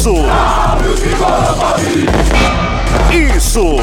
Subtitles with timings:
[0.00, 0.14] Isso!
[3.12, 3.76] Isso!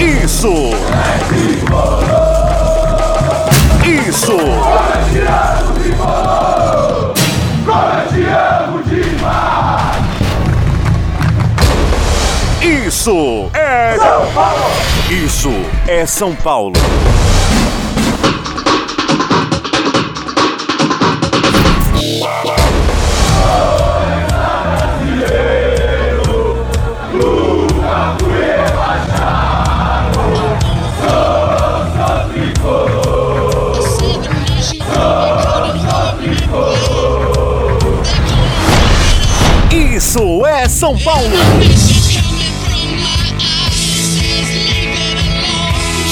[0.00, 0.70] Isso!
[3.84, 4.36] Isso!
[12.60, 14.70] Isso é São Paulo!
[15.08, 15.52] Isso
[15.86, 16.72] é São Paulo!
[40.80, 41.28] São Paulo!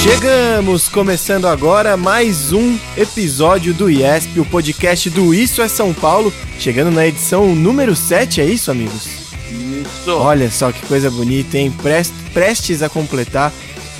[0.03, 6.31] Chegamos, começando agora mais um episódio do IESP, o podcast do Isso é São Paulo,
[6.59, 9.07] chegando na edição número 7, é isso, amigos?
[9.51, 10.11] Isso.
[10.11, 11.71] Olha só que coisa bonita, hein?
[11.83, 13.51] Pres- Prestes a completar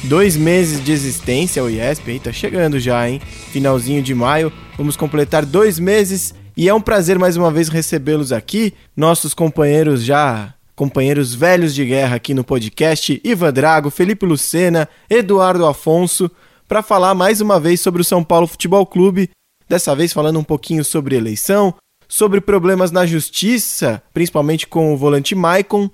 [0.05, 3.23] dois meses de existência o IESP, aí tá chegando já, hein?
[3.53, 8.33] Finalzinho de maio, vamos completar dois meses e é um prazer mais uma vez recebê-los
[8.33, 14.89] aqui, nossos companheiros já companheiros velhos de guerra aqui no podcast, Ivan Drago, Felipe Lucena,
[15.11, 16.31] Eduardo Afonso,
[16.69, 19.29] para falar mais uma vez sobre o São Paulo Futebol Clube,
[19.69, 21.75] dessa vez falando um pouquinho sobre eleição,
[22.07, 25.91] sobre problemas na justiça, principalmente com o volante Maicon.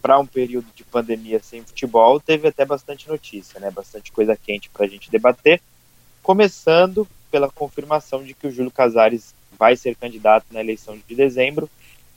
[0.01, 3.71] para um período de pandemia sem futebol, teve até bastante notícia, né?
[3.71, 5.61] Bastante coisa quente para a gente debater.
[6.21, 11.69] Começando pela confirmação de que o Júlio Casares vai ser candidato na eleição de dezembro.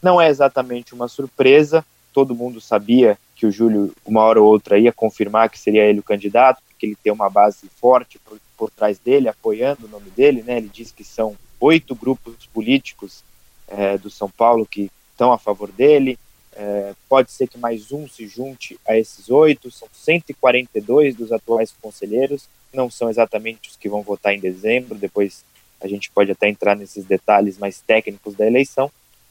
[0.02, 4.78] Não é exatamente uma surpresa, todo mundo sabia que o Júlio, uma hora ou outra,
[4.78, 8.70] ia confirmar que seria ele o candidato, porque ele tem uma base forte por, por
[8.70, 10.58] trás dele, apoiando o nome dele, né?
[10.58, 13.24] Ele diz que são oito grupos políticos
[13.68, 16.18] eh, do São Paulo que estão a favor dele.
[16.56, 21.74] Eh, pode ser que mais um se junte a esses oito, são 142 dos atuais
[21.82, 25.44] conselheiros, não são exatamente os que vão votar em dezembro, depois
[25.80, 28.90] a gente pode até entrar nesses detalhes mais técnicos da eleição,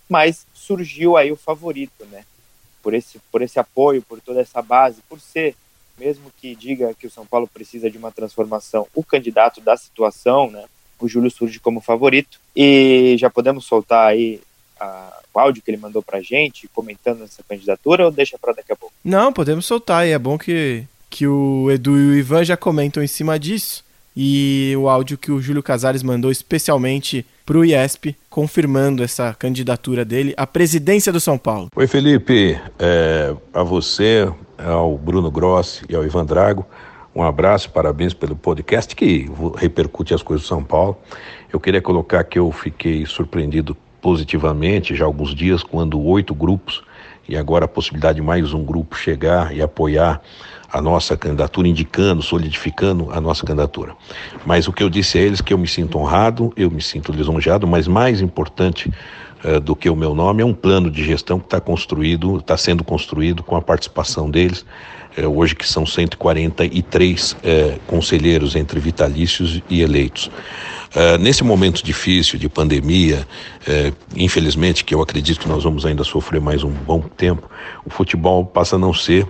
[0.09, 2.25] mas surgiu aí o favorito, né?
[2.81, 5.55] Por esse, por esse apoio, por toda essa base, por ser,
[5.97, 10.51] mesmo que diga que o São Paulo precisa de uma transformação, o candidato da situação,
[10.51, 10.65] né?
[10.99, 14.41] O Júlio surge como favorito e já podemos soltar aí
[14.79, 18.75] a- áudio que ele mandou pra gente, comentando essa candidatura, ou deixa para daqui a
[18.75, 18.93] pouco?
[19.03, 23.03] Não, podemos soltar, e é bom que, que o Edu e o Ivan já comentam
[23.03, 23.83] em cima disso.
[24.15, 30.33] E o áudio que o Júlio Casares mandou especialmente pro IESP, confirmando essa candidatura dele
[30.37, 31.67] à presidência do São Paulo.
[31.75, 32.59] Oi, Felipe.
[32.77, 36.65] É, a você, ao Bruno Grossi e ao Ivan Drago,
[37.15, 40.97] um abraço, parabéns pelo podcast que repercute as coisas do São Paulo.
[41.51, 46.83] Eu queria colocar que eu fiquei surpreendido positivamente já há alguns dias, quando oito grupos,
[47.27, 50.21] e agora a possibilidade de mais um grupo chegar e apoiar
[50.69, 53.95] a nossa candidatura, indicando, solidificando a nossa candidatura.
[54.45, 57.13] Mas o que eu disse a eles que eu me sinto honrado, eu me sinto
[57.13, 58.91] lisonjeado, mas mais importante
[59.41, 62.57] eh, do que o meu nome é um plano de gestão que está construído, está
[62.57, 64.65] sendo construído com a participação deles,
[65.17, 70.29] eh, hoje que são 143 eh, conselheiros entre vitalícios e eleitos.
[70.95, 73.27] Uh, nesse momento difícil de pandemia,
[74.15, 77.49] infelizmente, que eu acredito que nós vamos ainda sofrer mais um bom tempo,
[77.83, 79.27] o futebol passa a não ser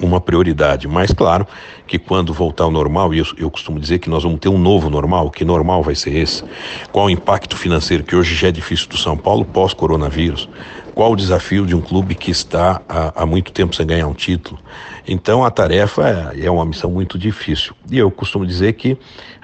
[0.00, 0.88] uma prioridade.
[0.88, 1.46] Mas claro
[1.86, 4.58] que quando voltar ao normal, e eu, eu, costumo dizer que nós vamos ter um
[4.58, 6.42] novo normal, que normal vai ser esse?
[6.90, 10.48] Qual o impacto financeiro que hoje já é difícil do São Paulo pós-coronavírus?
[10.94, 14.12] Qual o desafio de um clube que está há, há muito tempo sem ganhar um
[14.12, 14.60] título?
[15.08, 17.74] Então a tarefa é, é uma missão muito difícil.
[17.90, 18.98] E eu costumo dizer que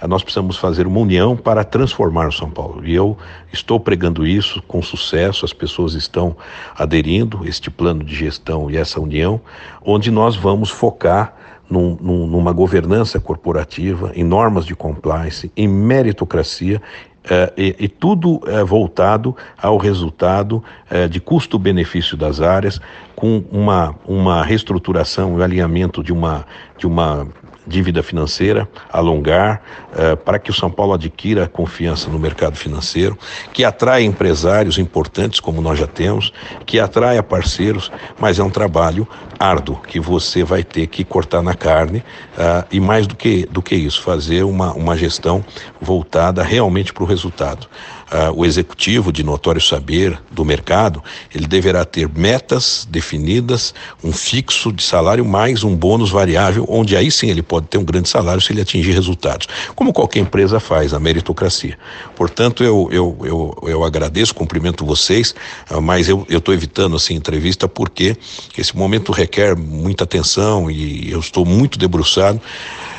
[0.06, 2.86] nós precisamos fazer uma união para transformar o São Paulo.
[2.86, 3.16] E eu
[3.52, 6.36] estou pregando isso com sucesso, as pessoas estão
[6.76, 9.40] aderindo este plano de gestão e essa união,
[9.82, 11.34] onde nós vamos focar
[11.68, 16.80] num, numa governança corporativa, em normas de compliance, em meritocracia
[17.24, 22.80] Uh, e, e, tudo uh, voltado ao resultado uh, de custo-benefício das áreas,
[23.14, 26.46] com uma, uma reestruturação e alinhamento de uma,
[26.78, 27.28] de uma
[27.68, 29.62] dívida financeira, alongar,
[29.92, 33.16] uh, para que o São Paulo adquira confiança no mercado financeiro,
[33.52, 36.32] que atrai empresários importantes, como nós já temos,
[36.64, 39.06] que atraia parceiros, mas é um trabalho
[39.38, 43.60] árduo que você vai ter que cortar na carne uh, e mais do que, do
[43.60, 45.44] que isso, fazer uma, uma gestão
[45.80, 47.68] voltada realmente para o resultado
[48.12, 51.02] uh, o executivo de notório saber do mercado,
[51.34, 57.10] ele deverá ter metas definidas, um fixo de salário mais um bônus variável, onde aí
[57.10, 60.92] sim ele pode ter um grande salário se ele atingir resultados, como qualquer empresa faz,
[60.94, 61.78] a meritocracia.
[62.16, 65.34] Portanto, eu, eu, eu, eu agradeço, cumprimento vocês,
[65.70, 68.16] uh, mas eu estou evitando assim entrevista porque
[68.56, 72.40] esse momento requer muita atenção e eu estou muito debruçado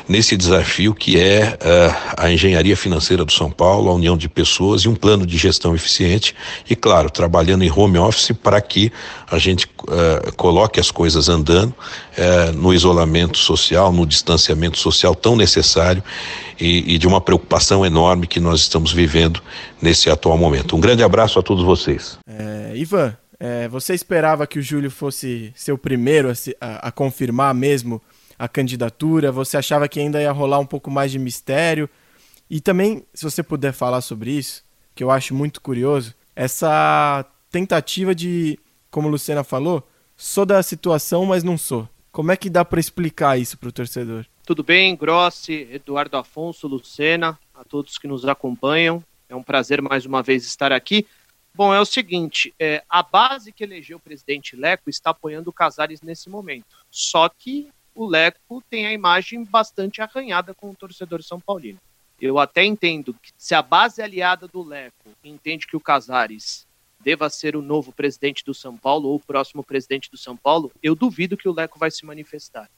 [0.10, 4.82] nesse desafio que é uh, a engenharia financeira do São Paulo, a união de pessoas
[4.82, 6.36] e um plano de gestão eficiente
[6.68, 8.92] e, claro, trabalhando em home office para que
[9.30, 15.36] a gente uh, coloque as coisas andando uh, no isolamento social, no distanciamento social tão
[15.36, 16.04] necessário
[16.60, 19.40] e, e de uma preocupação enorme que nós estamos vivendo
[19.80, 20.76] nesse atual momento.
[20.76, 22.18] Um grande abraço a todos vocês.
[22.28, 27.54] É, Ivan, é, você esperava que o Júlio fosse ser o primeiro a, a confirmar
[27.54, 28.02] mesmo
[28.40, 29.32] a candidatura?
[29.32, 31.90] Você achava que ainda ia rolar um pouco mais de mistério?
[32.50, 34.64] E também, se você puder falar sobre isso,
[34.96, 38.58] que eu acho muito curioso, essa tentativa de,
[38.90, 41.88] como Luciana falou, sou da situação, mas não sou.
[42.12, 44.26] Como é que dá para explicar isso para o torcedor?
[44.46, 49.04] Tudo bem, Grossi, Eduardo Afonso, Lucena, a todos que nos acompanham.
[49.28, 51.06] É um prazer mais uma vez estar aqui.
[51.54, 55.54] Bom, é o seguinte: é, a base que elegeu o presidente Leco está apoiando o
[55.54, 56.66] Casares nesse momento.
[56.90, 57.70] Só que
[58.00, 61.78] o Leco tem a imagem bastante arranhada com o torcedor São Paulino.
[62.22, 66.66] Eu até entendo que se a base aliada do Leco entende que o Casares
[67.02, 70.72] deva ser o novo presidente do São Paulo ou o próximo presidente do São Paulo,
[70.82, 72.70] eu duvido que o Leco vai se manifestar.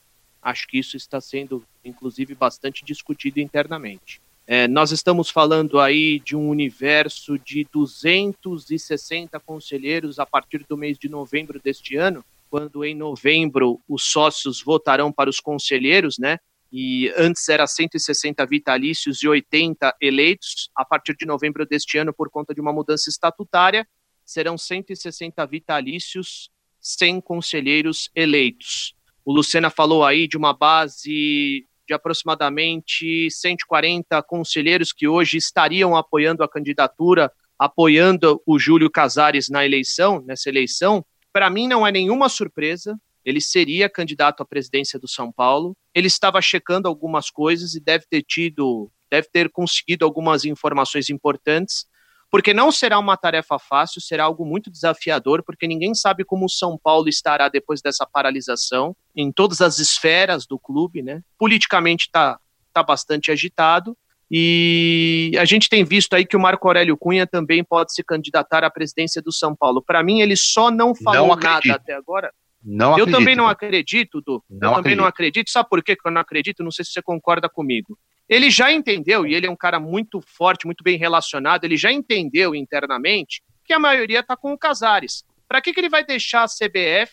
[0.41, 4.19] Acho que isso está sendo, inclusive, bastante discutido internamente.
[4.47, 10.97] É, nós estamos falando aí de um universo de 260 conselheiros a partir do mês
[10.97, 16.37] de novembro deste ano, quando em novembro os sócios votarão para os conselheiros, né?
[16.69, 20.69] E antes era 160 vitalícios e 80 eleitos.
[20.75, 23.87] A partir de novembro deste ano, por conta de uma mudança estatutária,
[24.25, 28.95] serão 160 vitalícios sem conselheiros eleitos.
[29.23, 36.43] O Lucena falou aí de uma base de aproximadamente 140 conselheiros que hoje estariam apoiando
[36.43, 41.05] a candidatura, apoiando o Júlio Casares na eleição, nessa eleição.
[41.33, 42.99] Para mim, não é nenhuma surpresa.
[43.23, 45.75] Ele seria candidato à presidência do São Paulo.
[45.93, 51.85] Ele estava checando algumas coisas e deve ter tido, deve ter conseguido algumas informações importantes,
[52.31, 56.49] porque não será uma tarefa fácil, será algo muito desafiador, porque ninguém sabe como o
[56.49, 61.21] São Paulo estará depois dessa paralisação em todas as esferas do clube, né?
[61.37, 62.39] Politicamente está
[62.73, 63.97] tá bastante agitado.
[64.33, 68.63] E a gente tem visto aí que o Marco Aurélio Cunha também pode se candidatar
[68.63, 69.83] à presidência do São Paulo.
[69.85, 72.31] Para mim, ele só não falou não nada até agora.
[72.63, 73.17] Não eu acredito.
[73.17, 74.41] também não acredito, Du.
[74.49, 74.97] Não eu também acredito.
[74.99, 75.51] não acredito.
[75.51, 76.63] Sabe por que eu não acredito?
[76.63, 77.99] Não sei se você concorda comigo.
[78.29, 81.91] Ele já entendeu, e ele é um cara muito forte, muito bem relacionado, ele já
[81.91, 85.25] entendeu internamente que a maioria está com o Casares.
[85.49, 87.11] Para que, que ele vai deixar a CBF,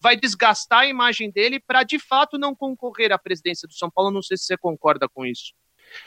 [0.00, 4.12] vai desgastar a imagem dele para de fato não concorrer à presidência do São Paulo?
[4.12, 5.52] Não sei se você concorda com isso.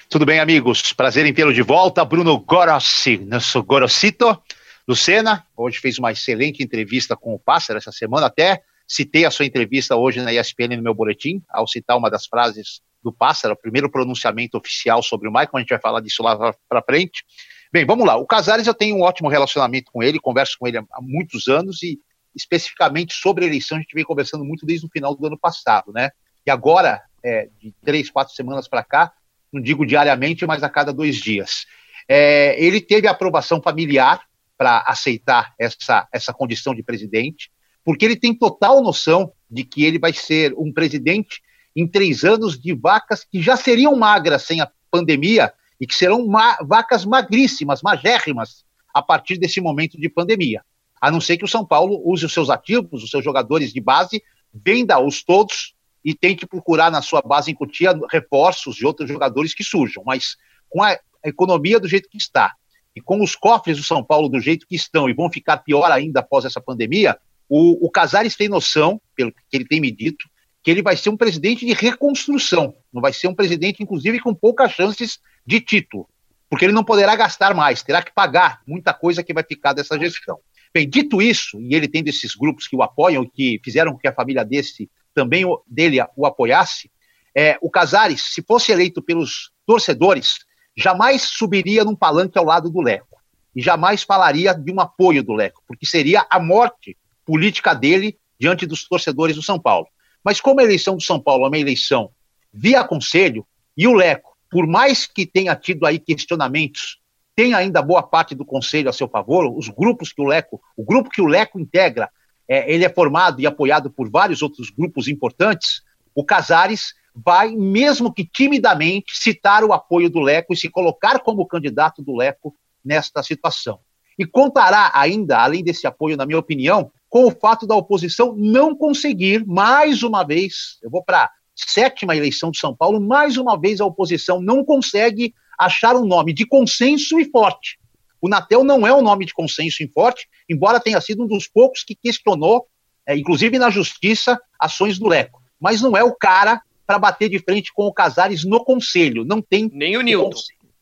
[0.09, 0.93] Tudo bem, amigos?
[0.93, 2.05] Prazer em tê-lo de volta.
[2.05, 4.41] Bruno Gorossi, nosso Gorosito.
[4.87, 9.45] Lucena, hoje fez uma excelente entrevista com o Pássaro essa semana, até citei a sua
[9.45, 13.57] entrevista hoje na ESPN no meu boletim, ao citar uma das frases do Pássaro, o
[13.57, 17.23] primeiro pronunciamento oficial sobre o Michael, a gente vai falar disso lá para frente.
[17.71, 18.15] Bem, vamos lá.
[18.15, 21.81] O Casares, eu tenho um ótimo relacionamento com ele, converso com ele há muitos anos
[21.81, 21.99] e
[22.35, 25.91] especificamente sobre a eleição a gente vem conversando muito desde o final do ano passado,
[25.91, 26.11] né?
[26.45, 29.11] E agora, é, de três, quatro semanas para cá,
[29.55, 31.65] não digo diariamente, mas a cada dois dias.
[32.07, 34.21] É, ele teve aprovação familiar
[34.57, 37.49] para aceitar essa, essa condição de presidente.
[37.83, 41.41] porque ele tem total noção de que ele vai ser um presidente
[41.75, 46.25] em três anos de vacas que já seriam magras sem a pandemia e que serão
[46.25, 50.63] ma vacas magríssimas, magérrimas, a partir desse momento de pandemia.
[50.99, 53.79] A não ser que o São Paulo use os seus ativos, os seus jogadores de
[53.79, 55.74] base, venda-os todos
[56.05, 60.03] e tente procurar na sua base Cotia reforços de outros jogadores que surjam.
[60.05, 60.37] Mas
[60.69, 60.95] com a
[61.25, 62.53] economia do jeito que está
[62.95, 65.91] e com os cofres do São Paulo do jeito que estão e vão ficar pior
[65.91, 67.17] ainda após essa pandemia,
[67.49, 70.29] o, o Casares tem noção, pelo que ele tem me dito,
[70.63, 74.33] que ele vai ser um presidente de reconstrução, não vai ser um presidente, inclusive, com
[74.33, 76.07] poucas chances de título,
[76.49, 79.99] porque ele não poderá gastar mais, terá que pagar muita coisa que vai ficar dessa
[79.99, 80.39] gestão.
[80.73, 84.07] Bem, dito isso, e ele tem desses grupos que o apoiam, que fizeram com que
[84.07, 86.91] a família desse também dele o apoiasse,
[87.35, 90.39] é, o Casares, se fosse eleito pelos torcedores,
[90.77, 93.17] jamais subiria num palanque ao lado do Leco
[93.55, 98.65] e jamais falaria de um apoio do Leco, porque seria a morte política dele diante
[98.65, 99.87] dos torcedores do São Paulo.
[100.23, 102.11] Mas como a eleição do São Paulo é uma eleição
[102.53, 103.45] via conselho,
[103.77, 106.99] e o Leco, por mais que tenha tido aí questionamentos,
[107.35, 110.83] tem ainda boa parte do conselho a seu favor, os grupos que o Leco, o
[110.83, 112.09] grupo que o Leco integra,
[112.47, 115.81] é, ele é formado e apoiado por vários outros grupos importantes,
[116.13, 121.47] o Casares vai, mesmo que timidamente, citar o apoio do Leco e se colocar como
[121.47, 123.79] candidato do Leco nesta situação.
[124.17, 128.75] E contará ainda, além desse apoio, na minha opinião, com o fato da oposição não
[128.75, 133.59] conseguir, mais uma vez, eu vou para a sétima eleição de São Paulo, mais uma
[133.59, 137.77] vez a oposição não consegue achar um nome de consenso e forte.
[138.25, 141.47] O Natel não é um nome de consenso e forte, embora tenha sido um dos
[141.47, 142.65] poucos que questionou,
[143.05, 145.39] é, inclusive na justiça, ações do Leco.
[145.61, 149.23] Mas não é o cara para bater de frente com o Casares no conselho.
[149.23, 149.69] Não tem.
[149.71, 150.39] Nem o Newton.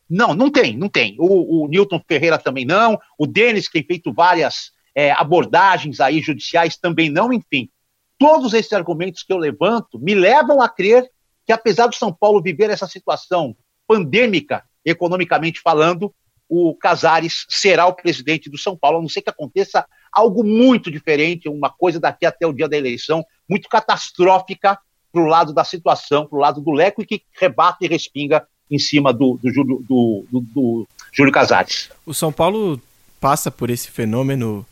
[0.09, 1.17] Não, não tem, não tem.
[1.19, 2.97] O, o Newton Ferreira também não.
[3.19, 7.33] O Denis, que tem feito várias é, abordagens aí judiciais, também não.
[7.33, 7.67] Enfim,
[8.17, 11.11] todos esses argumentos que eu levanto me levam a crer
[11.45, 13.53] que, apesar do São Paulo viver essa situação
[13.85, 16.13] pandêmica, economicamente falando,
[16.49, 20.91] o Casares será o presidente do São Paulo, a não ser que aconteça algo muito
[20.91, 24.77] diferente, uma coisa daqui até o dia da eleição, muito catastrófica
[25.11, 28.45] para o lado da situação, para o lado do Leco, e que rebate e respinga
[28.69, 31.89] em cima do, do, Júlio, do, do, do Júlio Casares.
[32.05, 32.81] O São Paulo
[33.19, 34.65] passa por esse fenômeno,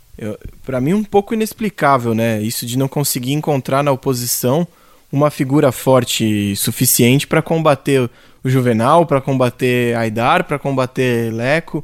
[0.66, 2.42] para mim, um pouco inexplicável, né?
[2.42, 4.68] Isso de não conseguir encontrar na oposição
[5.12, 8.10] uma figura forte suficiente para combater
[8.44, 11.84] o Juvenal, para combater Aidar, para combater Leco.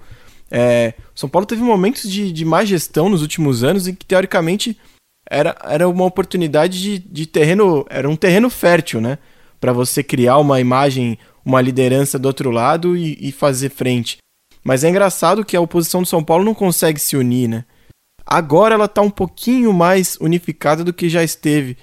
[0.49, 4.77] É, São Paulo teve momentos de, de má gestão nos últimos anos em que, teoricamente,
[5.29, 9.17] era, era uma oportunidade de, de terreno, era um terreno fértil, né?
[9.59, 14.17] Para você criar uma imagem, uma liderança do outro lado e, e, fazer frente.
[14.63, 17.65] Mas é engraçado que a oposição do São Paulo não consegue se unir, né?
[18.25, 21.77] Agora ela está um pouquinho mais unificada do que já esteve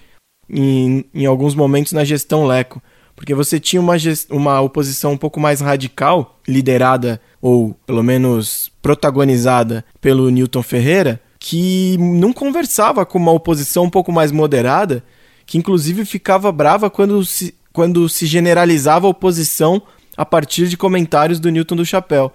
[0.48, 2.82] em, em alguns momentos na gestão Leco.
[3.16, 3.94] Porque você tinha uma,
[4.30, 11.96] uma oposição um pouco mais radical, liderada ou pelo menos protagonizada pelo Newton Ferreira, que
[11.98, 15.04] não conversava com uma oposição um pouco mais moderada,
[15.46, 19.82] que inclusive ficava brava quando se, quando se generalizava a oposição
[20.16, 22.32] a partir de comentários do Newton do Chapéu.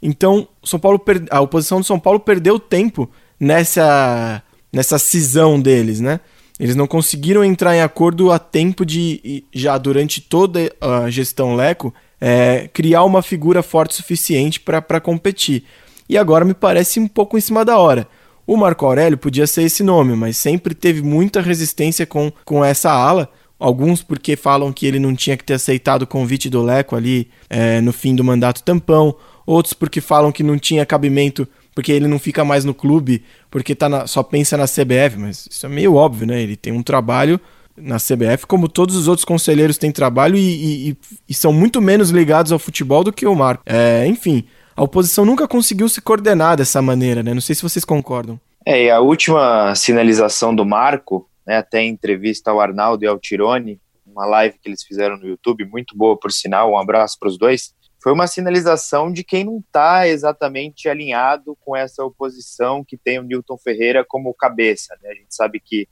[0.00, 4.42] Então, São Paulo a oposição do São Paulo perdeu tempo nessa
[4.72, 6.20] nessa cisão deles, né?
[6.58, 11.92] Eles não conseguiram entrar em acordo a tempo de, já durante toda a gestão Leco,
[12.20, 15.64] é, criar uma figura forte suficiente para competir.
[16.08, 18.06] E agora me parece um pouco em cima da hora.
[18.46, 22.90] O Marco Aurélio podia ser esse nome, mas sempre teve muita resistência com, com essa
[22.90, 23.28] ala.
[23.58, 27.30] Alguns porque falam que ele não tinha que ter aceitado o convite do Leco ali
[27.48, 29.16] é, no fim do mandato tampão.
[29.46, 33.74] Outros porque falam que não tinha cabimento porque ele não fica mais no clube, porque
[33.74, 35.18] tá na, só pensa na CBF.
[35.18, 36.40] Mas isso é meio óbvio, né?
[36.40, 37.40] Ele tem um trabalho
[37.76, 40.96] na CBF, como todos os outros conselheiros têm trabalho e, e,
[41.28, 43.64] e são muito menos ligados ao futebol do que o Marco.
[43.66, 44.44] É, enfim,
[44.76, 47.34] a oposição nunca conseguiu se coordenar dessa maneira, né?
[47.34, 48.38] Não sei se vocês concordam.
[48.64, 53.18] É, e a última sinalização do Marco, né, até em entrevista ao Arnaldo e ao
[53.18, 57.28] Tirone, uma live que eles fizeram no YouTube, muito boa por sinal, um abraço para
[57.28, 62.98] os dois, foi uma sinalização de quem não está exatamente alinhado com essa oposição que
[62.98, 64.94] tem o Newton Ferreira como cabeça.
[65.02, 65.08] Né?
[65.08, 65.88] A gente sabe que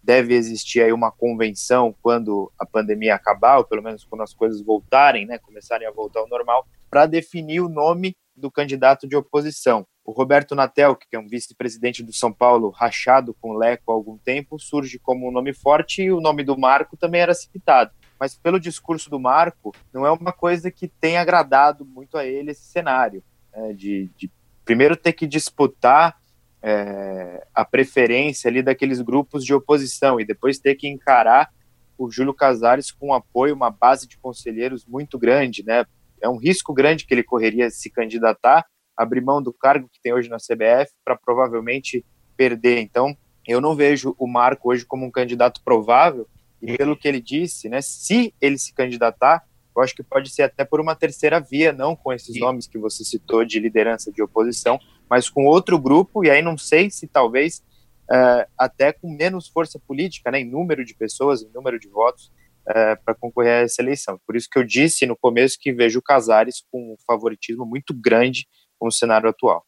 [0.00, 4.62] deve existir aí uma convenção quando a pandemia acabar, ou pelo menos quando as coisas
[4.62, 9.84] voltarem, né, começarem a voltar ao normal, para definir o nome do candidato de oposição.
[10.04, 14.16] O Roberto Natel, que é um vice-presidente do São Paulo, rachado com Leco há algum
[14.16, 17.90] tempo, surge como um nome forte e o nome do Marco também era citado.
[18.18, 22.50] Mas pelo discurso do Marco, não é uma coisa que tenha agradado muito a ele
[22.50, 23.22] esse cenário,
[23.54, 24.30] né, de, de,
[24.64, 26.16] primeiro ter que disputar
[26.62, 31.50] é, a preferência ali daqueles grupos de oposição e depois ter que encarar
[31.98, 35.84] o Júlio Casares com apoio, uma base de conselheiros muito grande, né?
[36.20, 38.64] É um risco grande que ele correria se candidatar,
[38.96, 42.04] abrir mão do cargo que tem hoje na CBF para provavelmente
[42.36, 42.80] perder.
[42.80, 46.26] Então, eu não vejo o Marco hoje como um candidato provável,
[46.66, 49.44] e pelo que ele disse, né, se ele se candidatar,
[49.76, 52.78] eu acho que pode ser até por uma terceira via, não com esses nomes que
[52.78, 57.06] você citou de liderança de oposição, mas com outro grupo, e aí não sei se
[57.06, 57.62] talvez
[58.10, 62.32] uh, até com menos força política, né, em número de pessoas, em número de votos,
[62.68, 64.18] uh, é, para concorrer a essa eleição.
[64.26, 67.94] Por isso que eu disse no começo que vejo o Casares com um favoritismo muito
[67.94, 68.46] grande
[68.78, 69.65] com o cenário atual.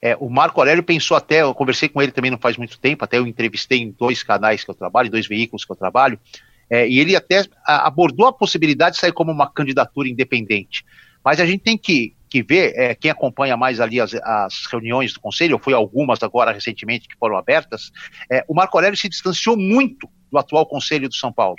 [0.00, 3.04] É, o Marco Aurélio pensou até, eu conversei com ele também não faz muito tempo,
[3.04, 6.18] até eu entrevistei em dois canais que eu trabalho, dois veículos que eu trabalho,
[6.68, 10.84] é, e ele até abordou a possibilidade de sair como uma candidatura independente.
[11.24, 15.12] Mas a gente tem que, que ver, é, quem acompanha mais ali as, as reuniões
[15.12, 17.90] do Conselho, foi algumas agora recentemente que foram abertas,
[18.30, 21.56] é, o Marco Aurélio se distanciou muito do atual Conselho do São Paulo,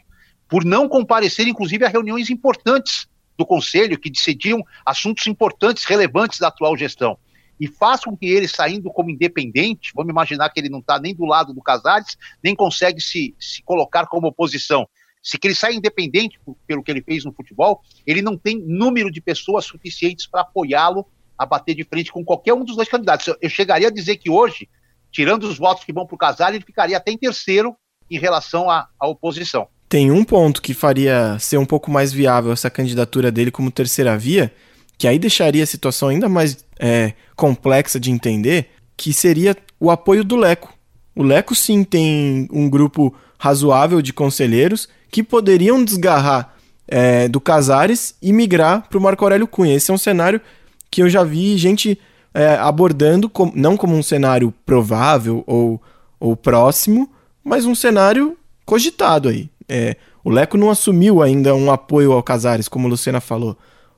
[0.47, 6.47] por não comparecer, inclusive, a reuniões importantes do Conselho, que decidiam assuntos importantes, relevantes da
[6.47, 7.17] atual gestão.
[7.59, 11.15] E faz com que ele, saindo como independente, vamos imaginar que ele não está nem
[11.15, 14.87] do lado do Casares, nem consegue se, se colocar como oposição.
[15.21, 19.19] Se ele sai independente pelo que ele fez no futebol, ele não tem número de
[19.19, 21.05] pessoas suficientes para apoiá-lo
[21.37, 23.35] a bater de frente com qualquer um dos dois candidatos.
[23.41, 24.69] Eu chegaria a dizer que hoje,
[25.11, 27.75] tirando os votos que vão para o Casal, ele ficaria até em terceiro
[28.09, 29.67] em relação à, à oposição.
[29.89, 34.17] Tem um ponto que faria ser um pouco mais viável essa candidatura dele como terceira
[34.17, 34.53] via,
[34.97, 40.23] que aí deixaria a situação ainda mais é, complexa de entender, que seria o apoio
[40.23, 40.73] do Leco.
[41.15, 46.55] O Leco sim tem um grupo razoável de conselheiros que poderiam desgarrar
[46.87, 49.75] é, do Casares e migrar para o Marco Aurélio Cunha.
[49.75, 50.41] Esse é um cenário
[50.89, 51.99] que eu já vi gente
[52.33, 55.81] é, abordando, com, não como um cenário provável ou,
[56.19, 57.11] ou próximo,
[57.43, 59.49] mas um cenário cogitado aí.
[59.67, 63.57] É, o Leco não assumiu ainda um apoio ao Casares, como a Luciana falou.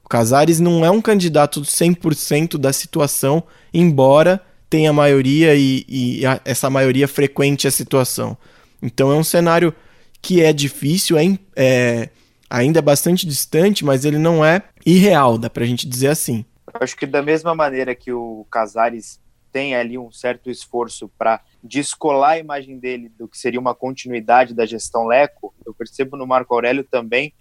[0.10, 6.67] Casares não é um candidato 100% da situação, embora tenha maioria e, e a, essa
[6.67, 8.36] maioria frequente a situação.
[8.82, 9.74] Então é um cenário
[10.19, 12.10] que é difícil, é, é
[12.50, 16.43] ainda é bastante distante, mas ele não é irreal, dá pra gente dizer assim.
[16.74, 19.19] Acho que da mesma maneira que o Casares
[19.52, 24.56] tem ali um certo esforço para descolar a imagem dele do que seria uma continuidade
[24.56, 27.32] da gestão Leco, eu percebo no Marco Aurélio também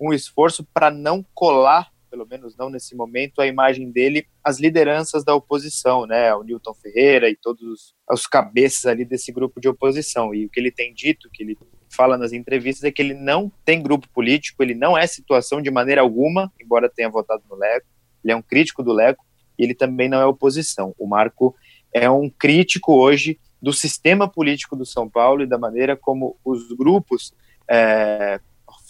[0.00, 5.24] um esforço para não colar pelo menos não nesse momento, a imagem dele às lideranças
[5.24, 6.34] da oposição, né?
[6.34, 10.34] O Newton Ferreira e todos os cabeças ali desse grupo de oposição.
[10.34, 11.56] E o que ele tem dito, que ele
[11.90, 15.70] fala nas entrevistas, é que ele não tem grupo político, ele não é situação de
[15.70, 17.86] maneira alguma, embora tenha votado no Leco,
[18.22, 19.24] ele é um crítico do Leco,
[19.58, 20.94] e ele também não é oposição.
[20.98, 21.56] O Marco
[21.94, 26.72] é um crítico hoje do sistema político do São Paulo e da maneira como os
[26.72, 27.32] grupos
[27.70, 28.38] é,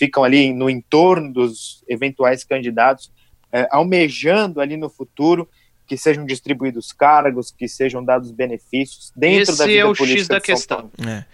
[0.03, 3.09] ficam ali no entorno dos eventuais candidatos,
[3.53, 5.49] é, almejando ali no futuro
[5.87, 10.19] que sejam distribuídos cargos, que sejam dados benefícios dentro Esse da vida é o política
[10.19, 10.91] X da questão.
[11.07, 11.25] É.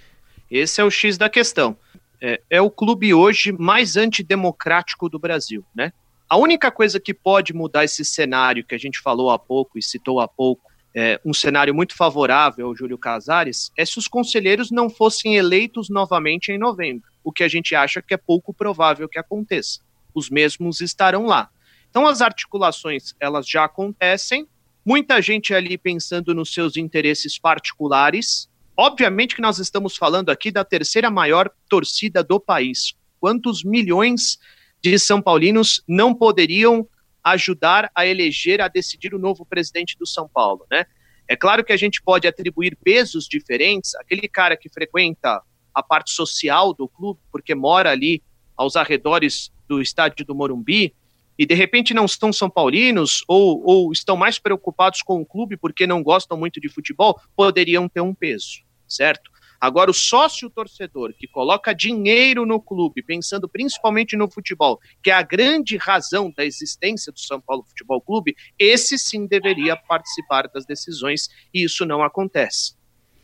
[0.51, 1.79] Esse é o X da questão.
[2.21, 5.91] É, é o clube hoje mais antidemocrático do Brasil, né?
[6.29, 9.83] A única coisa que pode mudar esse cenário que a gente falou há pouco e
[9.83, 10.61] citou há pouco,
[10.95, 15.89] é, um cenário muito favorável ao Júlio Casares, é se os conselheiros não fossem eleitos
[15.89, 19.81] novamente em novembro o que a gente acha que é pouco provável que aconteça.
[20.15, 21.51] Os mesmos estarão lá.
[21.91, 24.47] Então as articulações, elas já acontecem,
[24.85, 28.49] muita gente ali pensando nos seus interesses particulares.
[28.77, 32.95] Obviamente que nós estamos falando aqui da terceira maior torcida do país.
[33.21, 34.39] Quantos milhões
[34.81, 36.89] de São Paulinos não poderiam
[37.23, 40.87] ajudar a eleger, a decidir o novo presidente do São Paulo, né?
[41.29, 43.95] É claro que a gente pode atribuir pesos diferentes.
[43.97, 45.43] Aquele cara que frequenta
[45.79, 48.23] a parte social do clube, porque mora ali
[48.57, 50.93] aos arredores do estádio do Morumbi,
[51.38, 55.57] e de repente não estão São Paulinos ou, ou estão mais preocupados com o clube
[55.57, 59.31] porque não gostam muito de futebol, poderiam ter um peso, certo?
[59.61, 65.14] Agora, o sócio torcedor que coloca dinheiro no clube, pensando principalmente no futebol, que é
[65.14, 70.64] a grande razão da existência do São Paulo Futebol Clube, esse sim deveria participar das
[70.64, 72.78] decisões e isso não acontece.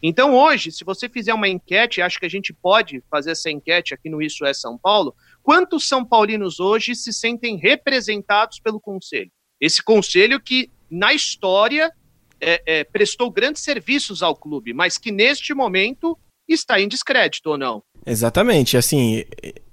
[0.06, 3.94] Então, hoje, se você fizer uma enquete, acho que a gente pode fazer essa enquete
[3.94, 9.30] aqui no Isso é São Paulo, quantos São Paulinos hoje se sentem representados pelo Conselho?
[9.58, 11.90] Esse Conselho que, na história,
[12.38, 17.56] é, é, prestou grandes serviços ao clube, mas que neste momento está em descrédito ou
[17.56, 17.82] não?
[18.04, 19.24] Exatamente, assim,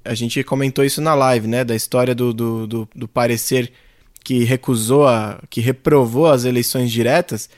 [0.06, 3.74] a gente comentou isso na live, né, da história do, do, do, do parecer
[4.24, 7.50] que recusou, a, que reprovou as eleições diretas,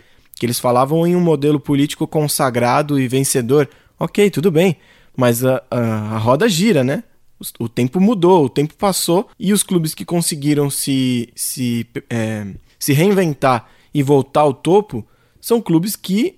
[0.43, 3.69] que eles falavam em um modelo político consagrado e vencedor.
[3.97, 4.75] Ok, tudo bem,
[5.15, 5.79] mas a, a,
[6.15, 7.05] a roda gira, né?
[7.39, 12.45] O, o, tempo mudou, o tempo passou e os clubes que conseguiram se, se, é,
[12.77, 15.07] se reinventar e voltar ao topo
[15.39, 16.37] são clubes que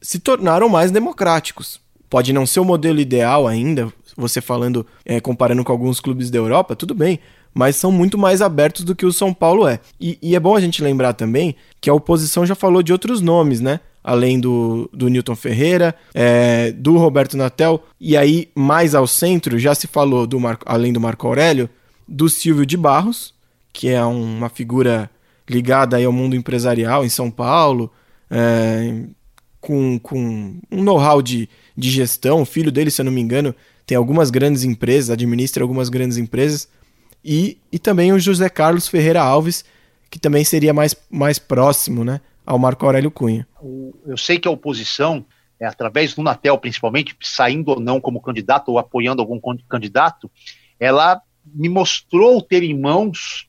[0.00, 1.80] se tornaram mais democráticos.
[2.08, 6.38] Pode não ser o modelo ideal ainda, você falando, é, comparando com alguns clubes da
[6.38, 7.18] Europa, tudo bem,
[7.54, 9.80] mas são muito mais abertos do que o São Paulo é.
[10.00, 13.20] E, e, é bom a gente lembrar também que a oposição já falou de outros
[13.20, 13.80] nomes, né?
[14.02, 19.74] Além do, do Newton Ferreira, é, do Roberto Natel, e aí mais ao centro já
[19.74, 21.68] se falou, do Marco, além do Marco Aurélio,
[22.08, 23.34] do Silvio de Barros,
[23.72, 25.10] que é uma figura
[25.48, 27.90] ligada aí ao mundo empresarial em São Paulo,
[28.30, 29.02] é,
[29.60, 32.40] com, com um know-how de, de gestão.
[32.40, 36.16] O filho dele, se eu não me engano, tem algumas grandes empresas, administra algumas grandes
[36.16, 36.68] empresas
[37.24, 39.64] e, e também o José Carlos Ferreira Alves,
[40.10, 43.46] que também seria mais, mais próximo né, ao Marco Aurélio Cunha.
[44.06, 45.24] Eu sei que a oposição,
[45.58, 50.30] é, através do Natel principalmente, saindo ou não como candidato ou apoiando algum candidato,
[50.78, 53.48] ela me mostrou ter em mãos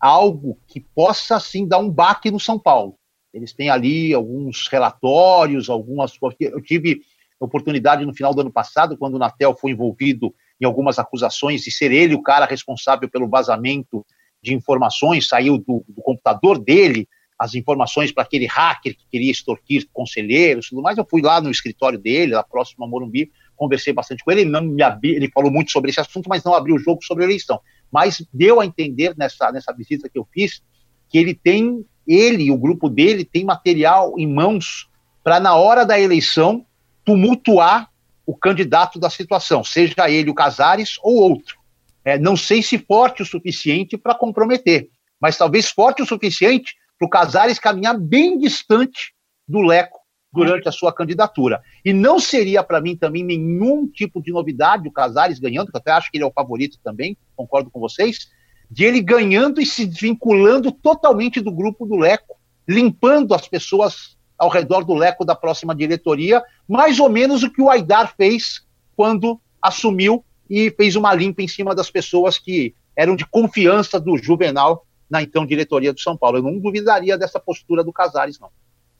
[0.00, 2.94] algo que possa assim dar um baque no São Paulo.
[3.34, 6.12] Eles têm ali alguns relatórios, algumas.
[6.40, 7.02] Eu tive
[7.38, 11.70] oportunidade no final do ano passado, quando o Natel foi envolvido em algumas acusações de
[11.70, 14.04] ser ele o cara responsável pelo vazamento
[14.42, 19.86] de informações, saiu do, do computador dele as informações para aquele hacker que queria extorquir
[19.92, 20.98] conselheiros tudo mais.
[20.98, 24.40] Eu fui lá no escritório dele, lá próximo a Morumbi, conversei bastante com ele.
[24.40, 27.02] Ele, não me abri, ele falou muito sobre esse assunto, mas não abriu o jogo
[27.04, 27.60] sobre a eleição.
[27.92, 30.62] Mas deu a entender nessa, nessa visita que eu fiz
[31.08, 34.88] que ele tem, ele o grupo dele tem material em mãos
[35.22, 36.66] para, na hora da eleição,
[37.04, 37.88] tumultuar
[38.28, 41.56] o candidato da situação, seja ele o Casares ou outro.
[42.04, 47.06] É, não sei se forte o suficiente para comprometer, mas talvez forte o suficiente para
[47.06, 49.14] o Casares caminhar bem distante
[49.48, 49.98] do Leco
[50.30, 51.62] durante a sua candidatura.
[51.82, 55.80] E não seria para mim também nenhum tipo de novidade o Casares ganhando, que eu
[55.80, 58.28] até acho que ele é o favorito também, concordo com vocês,
[58.70, 62.36] de ele ganhando e se desvinculando totalmente do grupo do Leco,
[62.68, 67.60] limpando as pessoas ao redor do leco da próxima diretoria, mais ou menos o que
[67.60, 68.62] o Aidar fez
[68.96, 74.16] quando assumiu e fez uma limpa em cima das pessoas que eram de confiança do
[74.16, 76.38] Juvenal na então diretoria do São Paulo.
[76.38, 78.50] Eu não duvidaria dessa postura do Casares, não.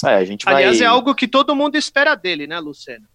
[0.05, 0.55] É, a gente vai...
[0.55, 3.07] Aliás, é algo que todo mundo espera dele, né, Luciano?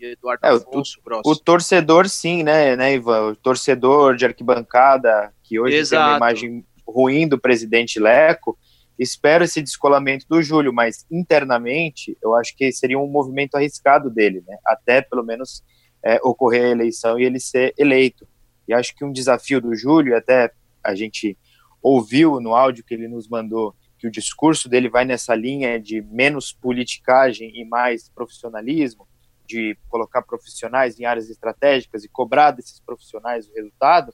[0.00, 3.28] Eduardo é, Afonso, o, o, torcedor, sim, né, né, Ivan?
[3.28, 6.02] O torcedor de arquibancada, que hoje Exato.
[6.02, 8.58] tem uma imagem ruim do presidente Leco,
[8.98, 14.42] espero esse descolamento do Júlio, mas internamente eu acho que seria um movimento arriscado dele,
[14.46, 14.56] né?
[14.66, 15.62] Até pelo menos
[16.04, 18.26] é, ocorrer a eleição e ele ser eleito.
[18.66, 20.52] E acho que um desafio do Júlio, até
[20.82, 21.36] a gente
[21.82, 26.02] ouviu no áudio que ele nos mandou que o discurso dele vai nessa linha de
[26.02, 29.06] menos politicagem e mais profissionalismo,
[29.46, 34.12] de colocar profissionais em áreas estratégicas e cobrar desses profissionais o resultado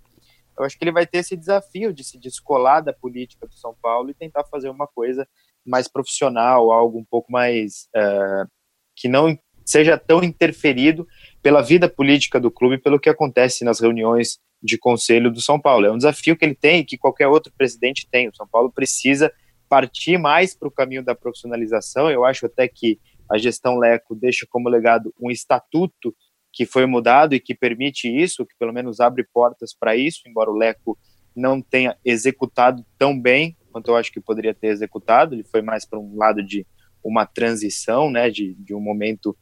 [0.58, 3.74] eu acho que ele vai ter esse desafio de se descolar da política do São
[3.80, 5.26] Paulo e tentar fazer uma coisa
[5.64, 8.48] mais profissional, algo um pouco mais uh,
[8.96, 11.06] que não seja tão interferido
[11.42, 15.86] pela vida política do clube, pelo que acontece nas reuniões de conselho do São Paulo.
[15.86, 18.28] É um desafio que ele tem que qualquer outro presidente tem.
[18.28, 19.32] O São Paulo precisa
[19.68, 22.10] partir mais para o caminho da profissionalização.
[22.10, 22.98] Eu acho até que
[23.30, 26.16] a gestão Leco deixa como legado um estatuto
[26.58, 30.50] que foi mudado e que permite isso, que pelo menos abre portas para isso, embora
[30.50, 30.98] o Leco
[31.32, 35.86] não tenha executado tão bem quanto eu acho que poderia ter executado, ele foi mais
[35.86, 36.66] para um lado de
[37.00, 39.38] uma transição, né, de, de um momento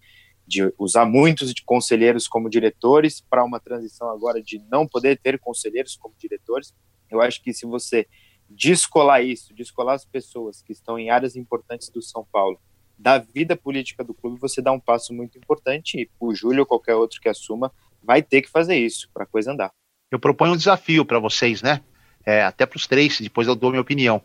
[0.46, 5.38] de usar muitos de conselheiros como diretores para uma transição agora de não poder ter
[5.38, 6.74] conselheiros como diretores.
[7.10, 8.06] Eu acho que se você
[8.46, 12.60] descolar isso, descolar as pessoas que estão em áreas importantes do São Paulo
[12.98, 16.66] da vida política do clube, você dá um passo muito importante e o Júlio ou
[16.66, 17.70] qualquer outro que assuma
[18.02, 19.70] vai ter que fazer isso para a coisa andar.
[20.10, 21.80] Eu proponho um desafio para vocês, né?
[22.24, 24.22] É, até para os três, depois eu dou minha opinião.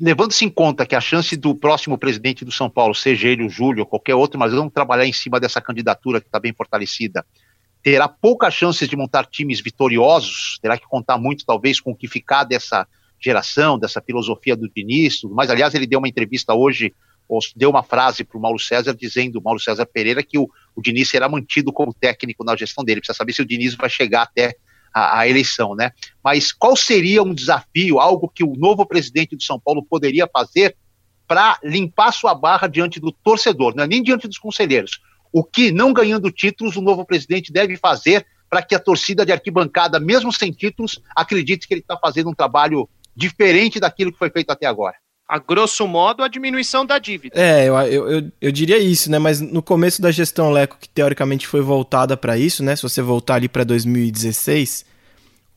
[0.00, 3.48] Levando-se em conta que a chance do próximo presidente do São Paulo, seja ele o
[3.48, 7.24] Júlio ou qualquer outro, mas vamos trabalhar em cima dessa candidatura que está bem fortalecida,
[7.82, 12.08] terá poucas chances de montar times vitoriosos, terá que contar muito, talvez, com o que
[12.08, 12.88] ficar dessa
[13.20, 16.92] geração, dessa filosofia do Diniz, mas aliás, ele deu uma entrevista hoje
[17.56, 21.08] deu uma frase para o Mauro César dizendo, Mauro César Pereira, que o, o Diniz
[21.08, 23.00] será mantido como técnico na gestão dele.
[23.00, 24.56] Precisa saber se o Diniz vai chegar até
[24.92, 25.90] a, a, eleição, né?
[26.22, 30.76] Mas qual seria um desafio, algo que o novo presidente de São Paulo poderia fazer
[31.26, 35.00] para limpar sua barra diante do torcedor, não é nem diante dos conselheiros?
[35.32, 39.32] O que, não ganhando títulos, o novo presidente deve fazer para que a torcida de
[39.32, 44.30] arquibancada, mesmo sem títulos, acredite que ele está fazendo um trabalho diferente daquilo que foi
[44.30, 44.94] feito até agora?
[45.34, 47.34] A grosso modo, a diminuição da dívida.
[47.36, 49.18] É, eu, eu, eu, eu, diria isso, né?
[49.18, 52.76] Mas no começo da gestão Leco, que teoricamente foi voltada para isso, né?
[52.76, 54.84] Se você voltar ali para 2016,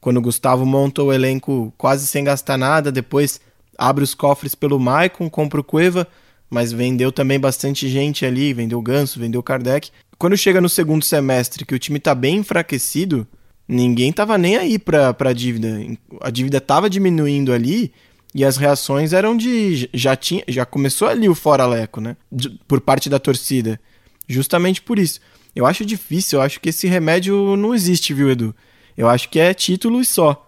[0.01, 3.39] quando o Gustavo monta o elenco quase sem gastar nada, depois
[3.77, 6.07] abre os cofres pelo Maicon, compra o Cueva,
[6.49, 9.91] mas vendeu também bastante gente ali, vendeu o Ganso, vendeu o Kardec.
[10.17, 13.27] Quando chega no segundo semestre, que o time tá bem enfraquecido,
[13.67, 15.77] ninguém tava nem aí pra, pra dívida.
[16.19, 17.93] A dívida tava diminuindo ali
[18.37, 19.89] e as reações eram de.
[19.91, 22.15] Já, tinha, já começou ali o fora-leco, né?
[22.31, 23.81] De, por parte da torcida.
[24.27, 25.19] Justamente por isso.
[25.55, 28.55] Eu acho difícil, eu acho que esse remédio não existe, viu, Edu?
[28.95, 30.47] Eu acho que é título e só.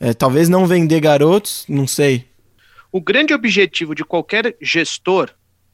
[0.00, 2.26] É, talvez não vender garotos, não sei.
[2.90, 5.28] O grande objetivo de qualquer gestor,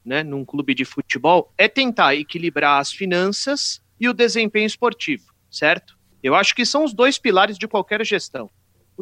[0.05, 5.97] né, num clube de futebol, é tentar equilibrar as finanças e o desempenho esportivo, certo?
[6.21, 8.51] Eu acho que são os dois pilares de qualquer gestão: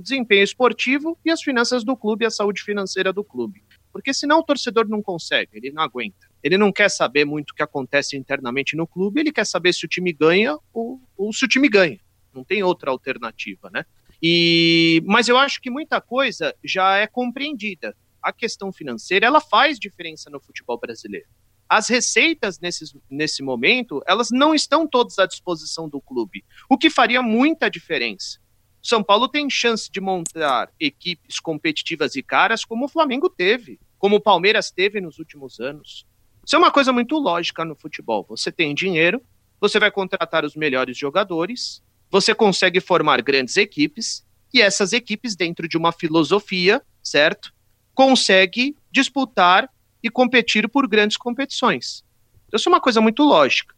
[0.00, 3.62] o desempenho esportivo e as finanças do clube e a saúde financeira do clube.
[3.92, 6.28] Porque senão o torcedor não consegue, ele não aguenta.
[6.42, 9.84] Ele não quer saber muito o que acontece internamente no clube, ele quer saber se
[9.84, 12.00] o time ganha ou, ou se o time ganha.
[12.32, 13.84] Não tem outra alternativa, né?
[14.22, 17.94] E, mas eu acho que muita coisa já é compreendida.
[18.22, 21.28] A questão financeira ela faz diferença no futebol brasileiro.
[21.68, 26.88] As receitas nesses, nesse momento elas não estão todas à disposição do clube, o que
[26.88, 28.40] faria muita diferença.
[28.82, 34.16] São Paulo tem chance de montar equipes competitivas e caras como o Flamengo teve, como
[34.16, 36.06] o Palmeiras teve nos últimos anos.
[36.44, 38.24] Isso é uma coisa muito lógica no futebol.
[38.28, 39.22] Você tem dinheiro,
[39.60, 45.68] você vai contratar os melhores jogadores, você consegue formar grandes equipes e essas equipes, dentro
[45.68, 47.52] de uma filosofia, certo?
[47.94, 49.70] Consegue disputar
[50.02, 52.02] e competir por grandes competições.
[52.48, 53.74] Então, isso é uma coisa muito lógica.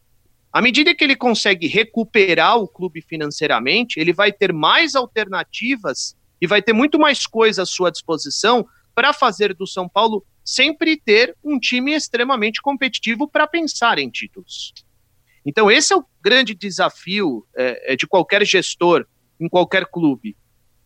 [0.53, 6.45] À medida que ele consegue recuperar o clube financeiramente, ele vai ter mais alternativas e
[6.45, 8.63] vai ter muito mais coisa à sua disposição
[8.93, 14.75] para fazer do São Paulo sempre ter um time extremamente competitivo para pensar em títulos.
[15.43, 19.07] Então, esse é o grande desafio é, é, de qualquer gestor
[19.39, 20.37] em qualquer clube: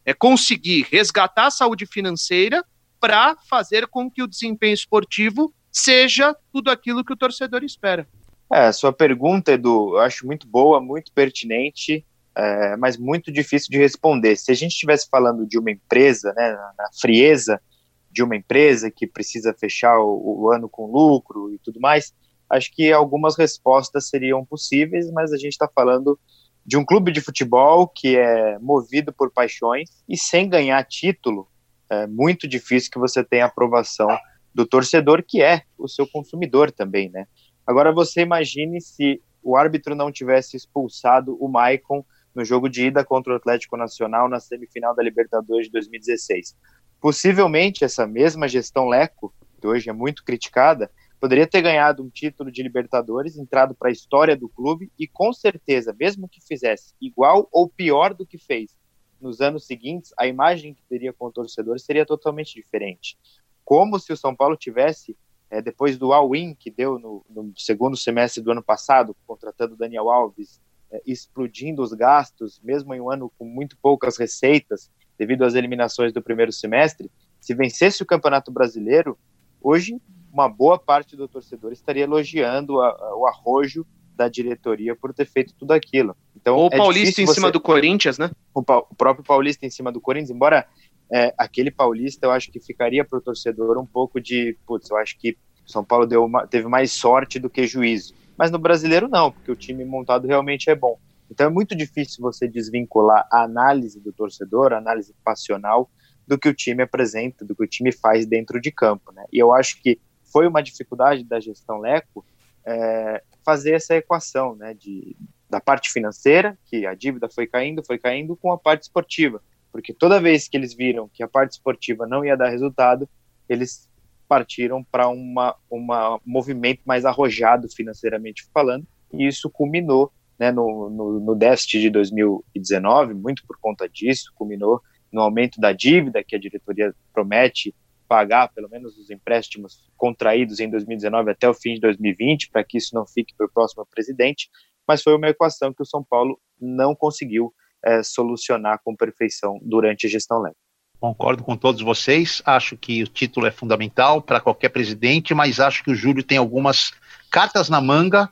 [0.05, 2.63] é conseguir resgatar a saúde financeira
[3.01, 8.07] para fazer com que o desempenho esportivo seja tudo aquilo que o torcedor espera.
[8.51, 12.05] É, sua pergunta, Edu, eu acho muito boa, muito pertinente,
[12.35, 14.35] é, mas muito difícil de responder.
[14.37, 17.61] Se a gente estivesse falando de uma empresa, né, na frieza
[18.09, 22.13] de uma empresa que precisa fechar o, o ano com lucro e tudo mais,
[22.49, 26.17] acho que algumas respostas seriam possíveis, mas a gente está falando
[26.65, 31.47] de um clube de futebol que é movido por paixões e sem ganhar título,
[31.89, 34.09] é muito difícil que você tenha aprovação
[34.53, 37.25] do torcedor, que é o seu consumidor também, né?
[37.67, 42.03] Agora você imagine se o árbitro não tivesse expulsado o Maicon
[42.33, 46.55] no jogo de ida contra o Atlético Nacional na semifinal da Libertadores de 2016.
[47.01, 52.51] Possivelmente essa mesma gestão Leco, que hoje é muito criticada, poderia ter ganhado um título
[52.51, 57.49] de Libertadores, entrado para a história do clube e com certeza, mesmo que fizesse igual
[57.51, 58.77] ou pior do que fez
[59.19, 63.17] nos anos seguintes, a imagem que teria com o torcedor seria totalmente diferente.
[63.65, 65.17] Como se o São Paulo tivesse,
[65.49, 70.09] é, depois do all-in que deu no, no, segundo semestre do ano passado, contratando Daniel
[70.09, 75.55] Alves, é, explodindo os gastos, mesmo em um ano com muito poucas receitas, devido às
[75.55, 79.17] eliminações do primeiro semestre, se vencesse o Campeonato Brasileiro,
[79.61, 79.99] hoje
[80.31, 85.25] uma boa parte do torcedor estaria elogiando a, a, o arrojo da diretoria por ter
[85.25, 86.15] feito tudo aquilo.
[86.35, 87.35] Então, Ou o é Paulista em você...
[87.35, 88.31] cima do Corinthians, né?
[88.53, 90.67] O, o, próprio Paulista em cima do Corinthians, embora
[91.11, 94.97] é, aquele Paulista eu acho que ficaria para o torcedor um pouco de, putz, eu
[94.97, 98.13] acho que São Paulo deu uma, teve mais sorte do que juízo.
[98.37, 100.99] Mas no brasileiro não, porque o time montado realmente é bom.
[101.29, 105.89] Então é muito difícil você desvincular a análise do torcedor, a análise passional,
[106.25, 109.11] do que o time apresenta, do que o time faz dentro de campo.
[109.11, 109.23] Né?
[109.31, 109.99] E eu acho que
[110.31, 112.25] foi uma dificuldade da gestão Leco
[112.65, 115.15] é, fazer essa equação né, de,
[115.49, 119.41] da parte financeira, que a dívida foi caindo, foi caindo, com a parte esportiva.
[119.77, 123.07] Porque toda vez que eles viram que a parte esportiva não ia dar resultado,
[123.47, 123.87] eles
[124.27, 125.35] partiram para um
[125.69, 131.91] uma movimento mais arrojado financeiramente falando, e isso culminou né, no, no, no déficit de
[131.91, 137.75] 2019, muito por conta disso, culminou no aumento da dívida que a diretoria promete
[138.07, 142.79] pagar pelo menos os empréstimos contraídos em 2019 até o fim de 2020, para que
[142.79, 144.49] isso não fique para o próximo presidente,
[144.87, 150.07] mas foi uma equação que o São Paulo não conseguiu é, solucionar com perfeição durante
[150.07, 150.55] a gestão Leme.
[150.99, 155.83] Concordo com todos vocês, acho que o título é fundamental para qualquer presidente, mas acho
[155.83, 156.91] que o Júlio tem algumas
[157.29, 158.29] cartas na manga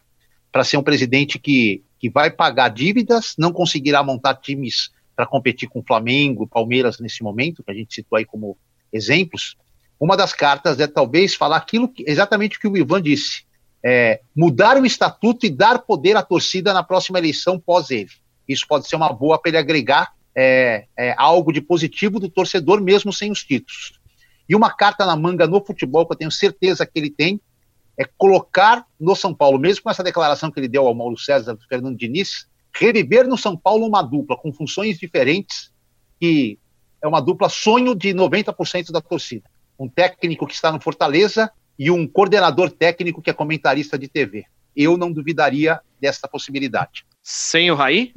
[0.51, 5.69] para ser um presidente que, que vai pagar dívidas, não conseguirá montar times para competir
[5.69, 8.57] com Flamengo, Palmeiras nesse momento, que a gente citou aí como
[8.91, 9.55] exemplos,
[9.99, 13.45] Uma das cartas é talvez falar aquilo que, exatamente o que o Ivan disse.
[13.83, 18.09] É, mudar o estatuto e dar poder à torcida na próxima eleição pós ele.
[18.47, 22.81] Isso pode ser uma boa para ele agregar é, é, algo de positivo do torcedor,
[22.81, 23.99] mesmo sem os títulos.
[24.47, 27.39] E uma carta na manga no futebol, que eu tenho certeza que ele tem,
[27.97, 31.55] é colocar no São Paulo, mesmo com essa declaração que ele deu ao Mauro César,
[31.55, 35.71] do Fernando Diniz, reviver no São Paulo uma dupla com funções diferentes,
[36.19, 36.59] que
[37.01, 39.49] é uma dupla sonho de 90% da torcida.
[39.79, 44.45] Um técnico que está no Fortaleza e um coordenador técnico que é comentarista de TV.
[44.75, 47.05] Eu não duvidaria dessa possibilidade.
[47.23, 48.13] Sem o Raí?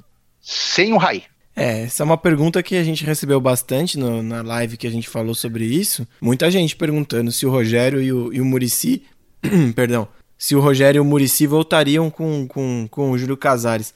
[0.50, 1.24] Sem o Raí.
[1.54, 4.90] É, essa é uma pergunta que a gente recebeu bastante no, na live que a
[4.90, 6.08] gente falou sobre isso.
[6.22, 9.02] Muita gente perguntando se o Rogério e o, e o Murici,
[9.76, 10.08] perdão,
[10.38, 13.92] se o Rogério e o Murici voltariam com, com, com o Júlio Casares.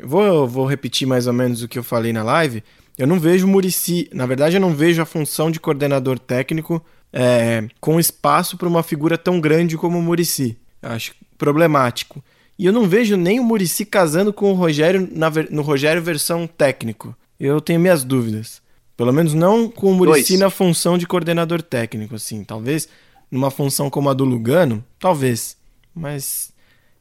[0.00, 2.62] Vou, vou repetir mais ou menos o que eu falei na live.
[2.96, 6.80] Eu não vejo o Murici, na verdade, eu não vejo a função de coordenador técnico
[7.12, 10.56] é, com espaço para uma figura tão grande como o Murici.
[10.80, 12.22] Acho problemático.
[12.58, 16.46] E eu não vejo nem o Murici casando com o Rogério na, no Rogério versão
[16.46, 17.14] técnico.
[17.38, 18.62] Eu tenho minhas dúvidas.
[18.96, 22.42] Pelo menos não com o Murici na função de coordenador técnico, assim.
[22.42, 22.88] Talvez
[23.30, 25.56] numa função como a do Lugano, talvez.
[25.94, 26.52] Mas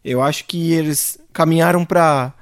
[0.03, 2.33] eu acho que eles caminharam para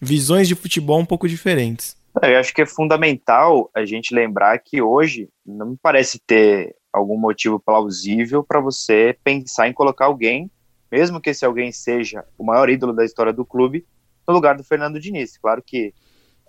[0.00, 1.94] visões de futebol um pouco diferentes.
[2.22, 7.18] Eu acho que é fundamental a gente lembrar que hoje não me parece ter algum
[7.18, 10.50] motivo plausível para você pensar em colocar alguém
[10.90, 13.86] mesmo que esse alguém seja o maior ídolo da história do clube,
[14.26, 15.36] no lugar do Fernando Diniz.
[15.38, 15.94] Claro que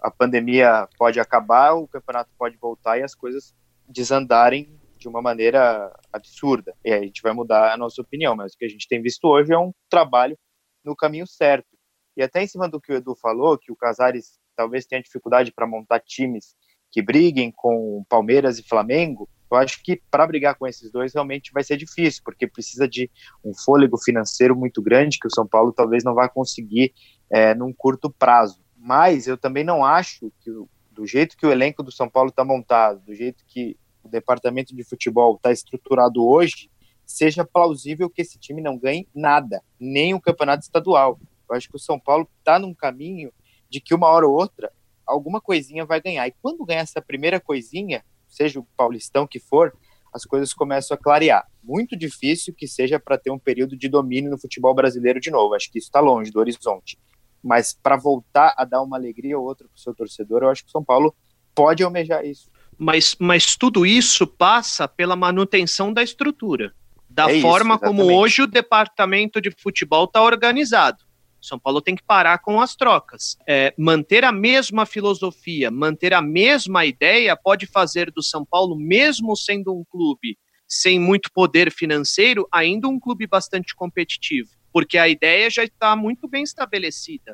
[0.02, 3.54] a pandemia pode acabar, o campeonato pode voltar e as coisas
[3.88, 6.76] desandarem de uma maneira absurda.
[6.84, 9.02] E aí a gente vai mudar a nossa opinião, mas o que a gente tem
[9.02, 10.38] visto hoje é um trabalho
[10.84, 11.68] no caminho certo.
[12.16, 15.52] E até em cima do que o Edu falou, que o Casares talvez tenha dificuldade
[15.52, 16.56] para montar times
[16.92, 21.52] que briguem com Palmeiras e Flamengo, eu acho que para brigar com esses dois realmente
[21.54, 23.10] vai ser difícil, porque precisa de
[23.44, 26.94] um fôlego financeiro muito grande que o São Paulo talvez não vá conseguir
[27.30, 28.60] é, num curto prazo.
[28.76, 30.52] Mas eu também não acho que
[30.92, 34.76] do jeito que o elenco do São Paulo está montado, do jeito que o departamento
[34.76, 36.70] de futebol está estruturado hoje,
[37.06, 41.20] seja plausível que esse time não ganhe nada, nem o campeonato estadual.
[41.50, 43.32] Eu acho que o São Paulo está num caminho
[43.70, 44.72] de que uma hora ou outra
[45.06, 46.28] alguma coisinha vai ganhar.
[46.28, 49.74] E quando ganhar essa primeira coisinha, seja o paulistão que for,
[50.14, 51.46] as coisas começam a clarear.
[51.64, 55.54] Muito difícil que seja para ter um período de domínio no futebol brasileiro de novo.
[55.54, 56.98] Acho que isso está longe do horizonte.
[57.44, 60.64] Mas para voltar a dar uma alegria ou outra para o seu torcedor, eu acho
[60.64, 61.16] que o São Paulo
[61.54, 62.50] pode almejar isso.
[62.78, 66.74] Mas, mas tudo isso passa pela manutenção da estrutura,
[67.10, 71.07] da é forma isso, como hoje o departamento de futebol está organizado.
[71.42, 73.38] São Paulo tem que parar com as trocas.
[73.48, 79.36] É, manter a mesma filosofia, manter a mesma ideia pode fazer do São Paulo, mesmo
[79.36, 85.50] sendo um clube sem muito poder financeiro, ainda um clube bastante competitivo, porque a ideia
[85.50, 87.34] já está muito bem estabelecida.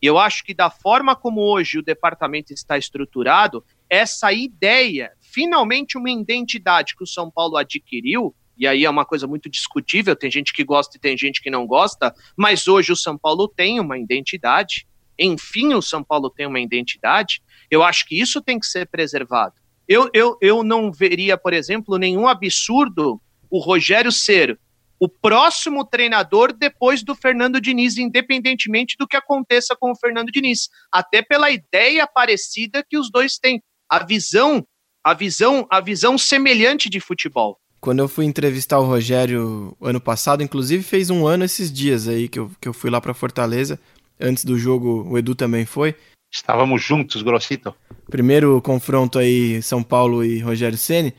[0.00, 5.98] E eu acho que da forma como hoje o departamento está estruturado, essa ideia, finalmente
[5.98, 10.30] uma identidade que o São Paulo adquiriu, e aí é uma coisa muito discutível, tem
[10.30, 13.78] gente que gosta e tem gente que não gosta, mas hoje o São Paulo tem
[13.78, 14.86] uma identidade,
[15.18, 19.54] enfim, o São Paulo tem uma identidade, eu acho que isso tem que ser preservado.
[19.86, 24.58] Eu, eu, eu não veria, por exemplo, nenhum absurdo o Rogério ser
[25.00, 30.68] o próximo treinador depois do Fernando Diniz, independentemente do que aconteça com o Fernando Diniz,
[30.92, 34.66] até pela ideia parecida que os dois têm, a visão,
[35.04, 37.58] a visão, a visão semelhante de futebol.
[37.80, 42.28] Quando eu fui entrevistar o Rogério ano passado, inclusive fez um ano esses dias aí
[42.28, 43.78] que eu, que eu fui lá para Fortaleza.
[44.20, 45.94] Antes do jogo, o Edu também foi.
[46.30, 47.74] Estávamos juntos, Grossito.
[48.10, 51.14] Primeiro confronto aí, São Paulo e Rogério Ceni.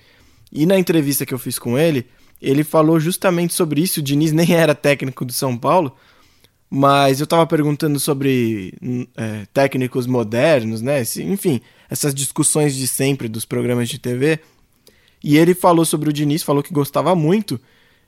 [0.52, 2.06] E na entrevista que eu fiz com ele,
[2.42, 4.00] ele falou justamente sobre isso.
[4.00, 5.96] O Diniz nem era técnico do São Paulo,
[6.70, 8.74] mas eu estava perguntando sobre
[9.16, 11.02] é, técnicos modernos, né?
[11.18, 14.40] Enfim, essas discussões de sempre dos programas de TV.
[15.24, 17.60] E ele falou sobre o Diniz, falou que gostava muito,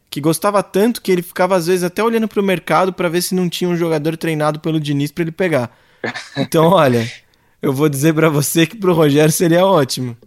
[0.09, 3.22] que gostava tanto que ele ficava às vezes até olhando para o mercado para ver
[3.22, 5.76] se não tinha um jogador treinado pelo Diniz para ele pegar.
[6.36, 7.07] Então, olha,
[7.62, 10.18] eu vou dizer para você que pro Rogério seria ótimo.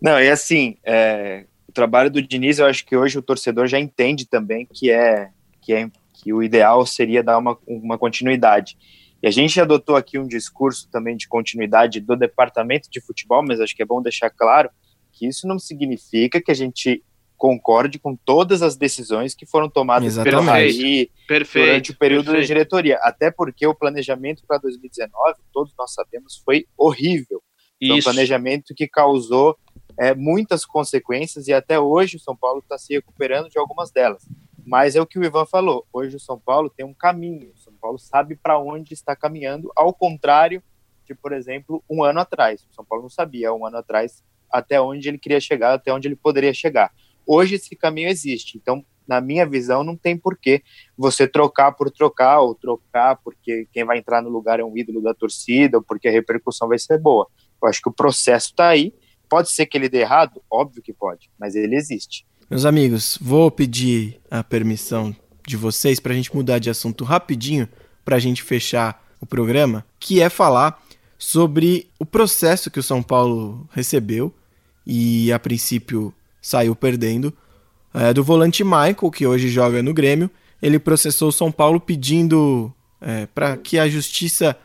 [0.00, 3.78] Não, e assim, é, o trabalho do Diniz, eu acho que hoje o torcedor já
[3.78, 5.28] entende também que é
[5.60, 8.76] que é que o ideal seria dar uma, uma continuidade.
[9.22, 13.60] E a gente adotou aqui um discurso também de continuidade do departamento de futebol, mas
[13.60, 14.70] acho que é bom deixar claro
[15.22, 17.00] que isso não significa que a gente
[17.36, 21.12] concorde com todas as decisões que foram tomadas Exatamente.
[21.28, 22.42] pelo durante o período perfeito.
[22.42, 22.96] da diretoria.
[23.02, 27.40] Até porque o planejamento para 2019, todos nós sabemos, foi horrível.
[27.80, 29.56] Foi um planejamento que causou
[29.96, 34.24] é, muitas consequências e até hoje o São Paulo está se recuperando de algumas delas.
[34.64, 35.86] Mas é o que o Ivan falou.
[35.92, 37.52] Hoje o São Paulo tem um caminho.
[37.54, 40.60] O São Paulo sabe para onde está caminhando, ao contrário
[41.04, 42.62] de, por exemplo, um ano atrás.
[42.62, 44.22] O São Paulo não sabia um ano atrás
[44.52, 46.92] até onde ele queria chegar, até onde ele poderia chegar.
[47.26, 48.58] Hoje esse caminho existe.
[48.58, 50.62] Então, na minha visão, não tem porquê
[50.96, 55.02] você trocar por trocar, ou trocar porque quem vai entrar no lugar é um ídolo
[55.02, 57.26] da torcida, ou porque a repercussão vai ser boa.
[57.60, 58.92] Eu acho que o processo está aí.
[59.28, 60.42] Pode ser que ele dê errado?
[60.50, 62.26] Óbvio que pode, mas ele existe.
[62.50, 65.14] Meus amigos, vou pedir a permissão
[65.46, 67.68] de vocês para a gente mudar de assunto rapidinho,
[68.04, 70.82] para a gente fechar o programa, que é falar
[71.16, 74.34] sobre o processo que o São Paulo recebeu
[74.86, 77.32] e a princípio saiu perdendo
[77.94, 80.30] é, do volante Michael, que hoje joga no Grêmio.
[80.60, 84.56] Ele processou o São Paulo pedindo é, para que a justiça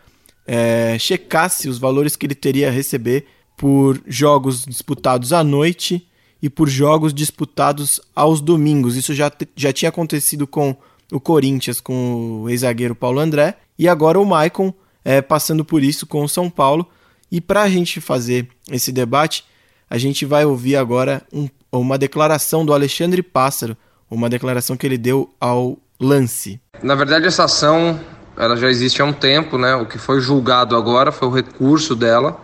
[0.45, 6.07] é, checasse os valores que ele teria a receber por jogos disputados à noite
[6.41, 8.95] e por jogos disputados aos domingos.
[8.95, 10.75] Isso já, já tinha acontecido com
[11.11, 16.05] o Corinthians, com o ex-zagueiro Paulo André, e agora o Maicon é, passando por isso
[16.05, 16.87] com o São Paulo.
[17.31, 19.43] E para a gente fazer esse debate,
[19.89, 23.75] a gente vai ouvir agora um, uma declaração do Alexandre Pássaro,
[24.09, 26.59] uma declaração que ele deu ao Lance.
[26.83, 27.99] Na verdade, essa ação
[28.37, 29.75] ela já existe há um tempo, né?
[29.75, 32.39] O que foi julgado agora foi o recurso dela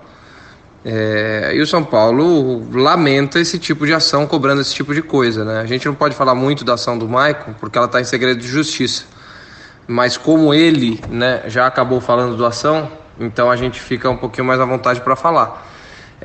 [0.86, 5.46] é, e o São Paulo lamenta esse tipo de ação, cobrando esse tipo de coisa.
[5.46, 5.62] Né?
[5.62, 8.40] A gente não pode falar muito da ação do Maicon, porque ela está em segredo
[8.40, 9.06] de justiça.
[9.88, 14.46] Mas como ele né, já acabou falando do ação, então a gente fica um pouquinho
[14.46, 15.73] mais à vontade para falar.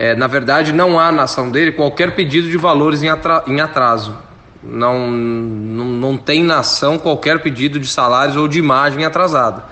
[0.01, 4.17] É, na verdade, não há na ação dele qualquer pedido de valores em, atraso.
[4.63, 9.65] Não, não, não tem na ação qualquer pedido de salários ou de imagem atrasada.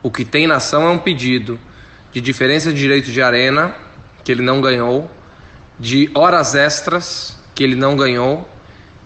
[0.00, 1.58] O que tem na ação é um pedido
[2.12, 3.74] de diferença de direito de arena
[4.22, 5.10] que ele não ganhou,
[5.76, 8.48] de horas extras, que ele não ganhou,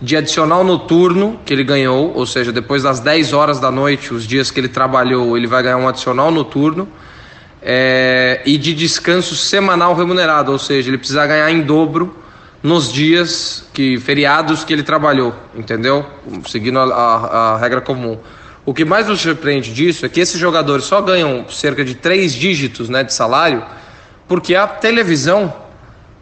[0.03, 4.27] de adicional noturno, que ele ganhou, ou seja, depois das 10 horas da noite, os
[4.27, 6.87] dias que ele trabalhou, ele vai ganhar um adicional noturno,
[7.71, 12.17] é, e de descanso semanal remunerado, ou seja, ele precisa ganhar em dobro
[12.63, 16.07] nos dias que feriados que ele trabalhou, entendeu?
[16.49, 18.19] Seguindo a, a, a regra comum.
[18.65, 22.33] O que mais nos surpreende disso é que esses jogadores só ganham cerca de três
[22.33, 23.63] dígitos né, de salário
[24.27, 25.53] porque a televisão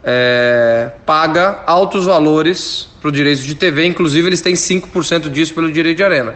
[0.03, 5.71] é, paga altos valores para o direito de TV, inclusive eles têm 5% disso pelo
[5.71, 6.35] direito de arena.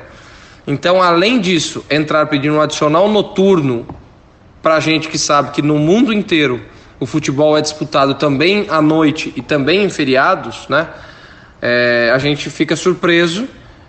[0.66, 3.86] Então, além disso, entrar pedindo um adicional noturno
[4.62, 6.62] para gente que sabe que no mundo inteiro
[7.00, 10.88] o futebol é disputado também à noite e também em feriados, né?
[11.62, 13.48] É, a gente fica surpreso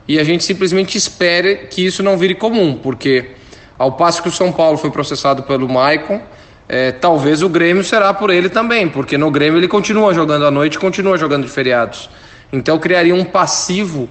[0.08, 3.32] e a gente simplesmente espera que isso não vire comum, porque
[3.78, 6.22] ao passo que o São Paulo foi processado pelo Maicon,
[6.68, 10.50] é, talvez o Grêmio será por ele também, porque no Grêmio ele continua jogando à
[10.50, 12.08] noite, continua jogando de feriados.
[12.52, 14.08] Então criaria um passivo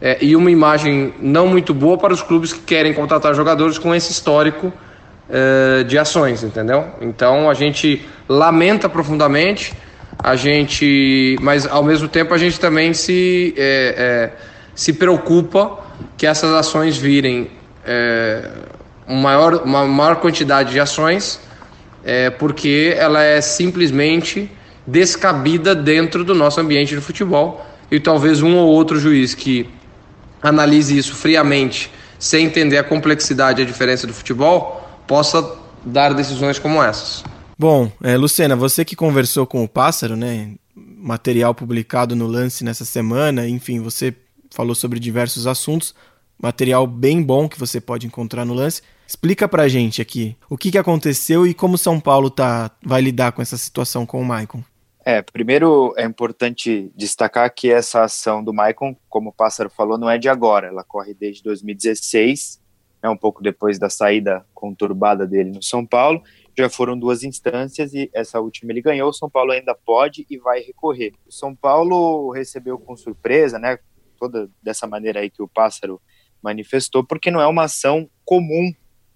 [0.00, 3.94] é, e uma imagem não muito boa para os clubes que querem contratar jogadores com
[3.94, 4.72] esse histórico
[5.30, 6.86] é, de ações, entendeu?
[7.00, 9.72] Então a gente lamenta profundamente,
[10.18, 14.30] a gente, mas ao mesmo tempo a gente também se é, é,
[14.74, 15.78] se preocupa
[16.16, 17.48] que essas ações virem
[17.86, 18.50] é,
[19.06, 21.40] uma maior, uma maior quantidade de ações
[22.38, 24.50] porque ela é simplesmente
[24.86, 29.68] descabida dentro do nosso ambiente de futebol e talvez um ou outro juiz que
[30.42, 34.79] analise isso friamente, sem entender a complexidade e a diferença do futebol,
[35.10, 37.24] possa dar decisões como essas.
[37.58, 40.54] Bom, é, Lucena, você que conversou com o Pássaro, né?
[40.76, 44.14] Material publicado no Lance nessa semana, enfim, você
[44.50, 45.96] falou sobre diversos assuntos,
[46.40, 48.82] material bem bom que você pode encontrar no Lance.
[49.04, 53.32] Explica pra gente aqui o que, que aconteceu e como São Paulo tá, vai lidar
[53.32, 54.62] com essa situação com o Maicon.
[55.04, 60.08] É, primeiro é importante destacar que essa ação do Maicon, como o Pássaro falou, não
[60.08, 62.59] é de agora, ela corre desde 2016,
[63.02, 66.22] é um pouco depois da saída conturbada dele no São Paulo.
[66.56, 69.08] Já foram duas instâncias e essa última ele ganhou.
[69.08, 71.14] O São Paulo ainda pode e vai recorrer.
[71.26, 73.78] O São Paulo recebeu com surpresa, né?
[74.18, 76.00] Toda dessa maneira aí que o Pássaro
[76.42, 78.72] manifestou, porque não é uma ação comum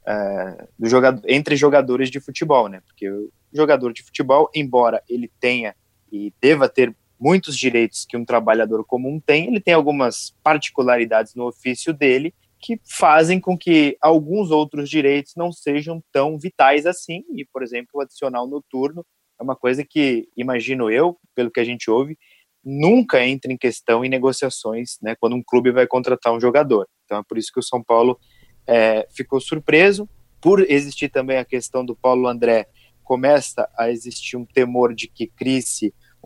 [0.07, 2.81] é, do jogador, entre jogadores de futebol, né?
[2.87, 5.75] Porque o jogador de futebol, embora ele tenha
[6.11, 11.47] e deva ter muitos direitos que um trabalhador comum tem, ele tem algumas particularidades no
[11.47, 12.35] ofício dele
[12.65, 17.23] que fazem com que alguns outros direitos não sejam tão vitais assim.
[17.37, 19.05] E, por exemplo, o adicional noturno
[19.39, 22.17] é uma coisa que, imagino eu, pelo que a gente ouve,
[22.65, 26.89] nunca entra em questão em negociações, né, quando um clube vai contratar um jogador.
[27.05, 28.19] Então é por isso que o São Paulo
[28.67, 30.09] é, ficou surpreso.
[30.41, 32.67] Por existir também a questão do Paulo André,
[33.03, 35.61] começa a existir um temor de que crie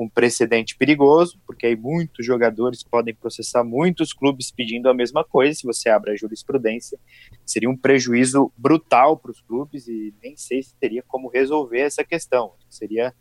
[0.05, 5.59] um precedente perigoso, porque aí muitos jogadores podem processar muitos clubes pedindo a mesma coisa.
[5.59, 6.99] Se você abre a jurisprudência,
[7.45, 12.05] seria um prejuízo brutal para os clubes e nem sei se teria como resolver essa
[12.05, 12.53] questão.
[12.69, 13.13] Seria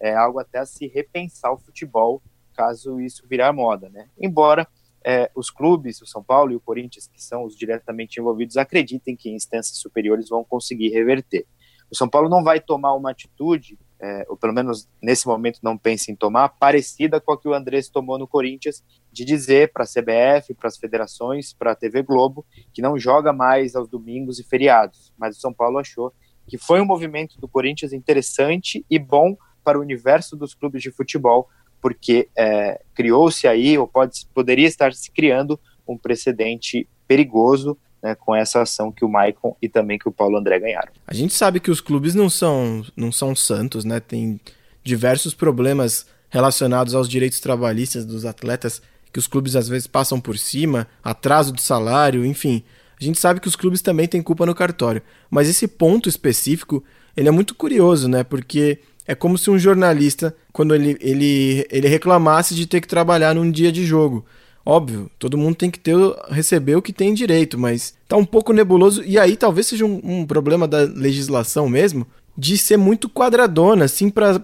[0.00, 2.22] é, algo até a se repensar o futebol
[2.54, 4.08] caso isso virar moda, né?
[4.18, 4.66] Embora
[5.04, 9.14] é, os clubes, o São Paulo e o Corinthians, que são os diretamente envolvidos, acreditem
[9.14, 11.46] que instâncias superiores vão conseguir reverter.
[11.90, 15.76] O São Paulo não vai tomar uma atitude, é, ou pelo menos nesse momento não
[15.76, 19.84] pensa em tomar, parecida com a que o Andrés tomou no Corinthians, de dizer para
[19.84, 24.38] a CBF, para as federações, para a TV Globo, que não joga mais aos domingos
[24.38, 25.12] e feriados.
[25.16, 26.12] Mas o São Paulo achou
[26.46, 30.92] que foi um movimento do Corinthians interessante e bom para o universo dos clubes de
[30.92, 31.48] futebol,
[31.80, 38.36] porque é, criou-se aí, ou pode, poderia estar se criando, um precedente perigoso né, com
[38.36, 40.92] essa ação que o Maicon e também que o Paulo André ganharam.
[41.04, 43.98] A gente sabe que os clubes não são, não são santos, né?
[43.98, 44.38] Tem
[44.84, 48.80] diversos problemas relacionados aos direitos trabalhistas dos atletas
[49.12, 52.62] que os clubes às vezes passam por cima, atraso de salário, enfim.
[53.00, 56.84] A gente sabe que os clubes também têm culpa no cartório, mas esse ponto específico,
[57.16, 58.22] ele é muito curioso, né?
[58.22, 63.34] Porque é como se um jornalista, quando ele, ele, ele reclamasse de ter que trabalhar
[63.34, 64.24] num dia de jogo.
[64.68, 65.94] Óbvio, todo mundo tem que ter
[66.28, 69.04] receber o que tem direito, mas tá um pouco nebuloso.
[69.04, 72.04] E aí talvez seja um, um problema da legislação mesmo,
[72.36, 74.42] de ser muito quadradona, assim, para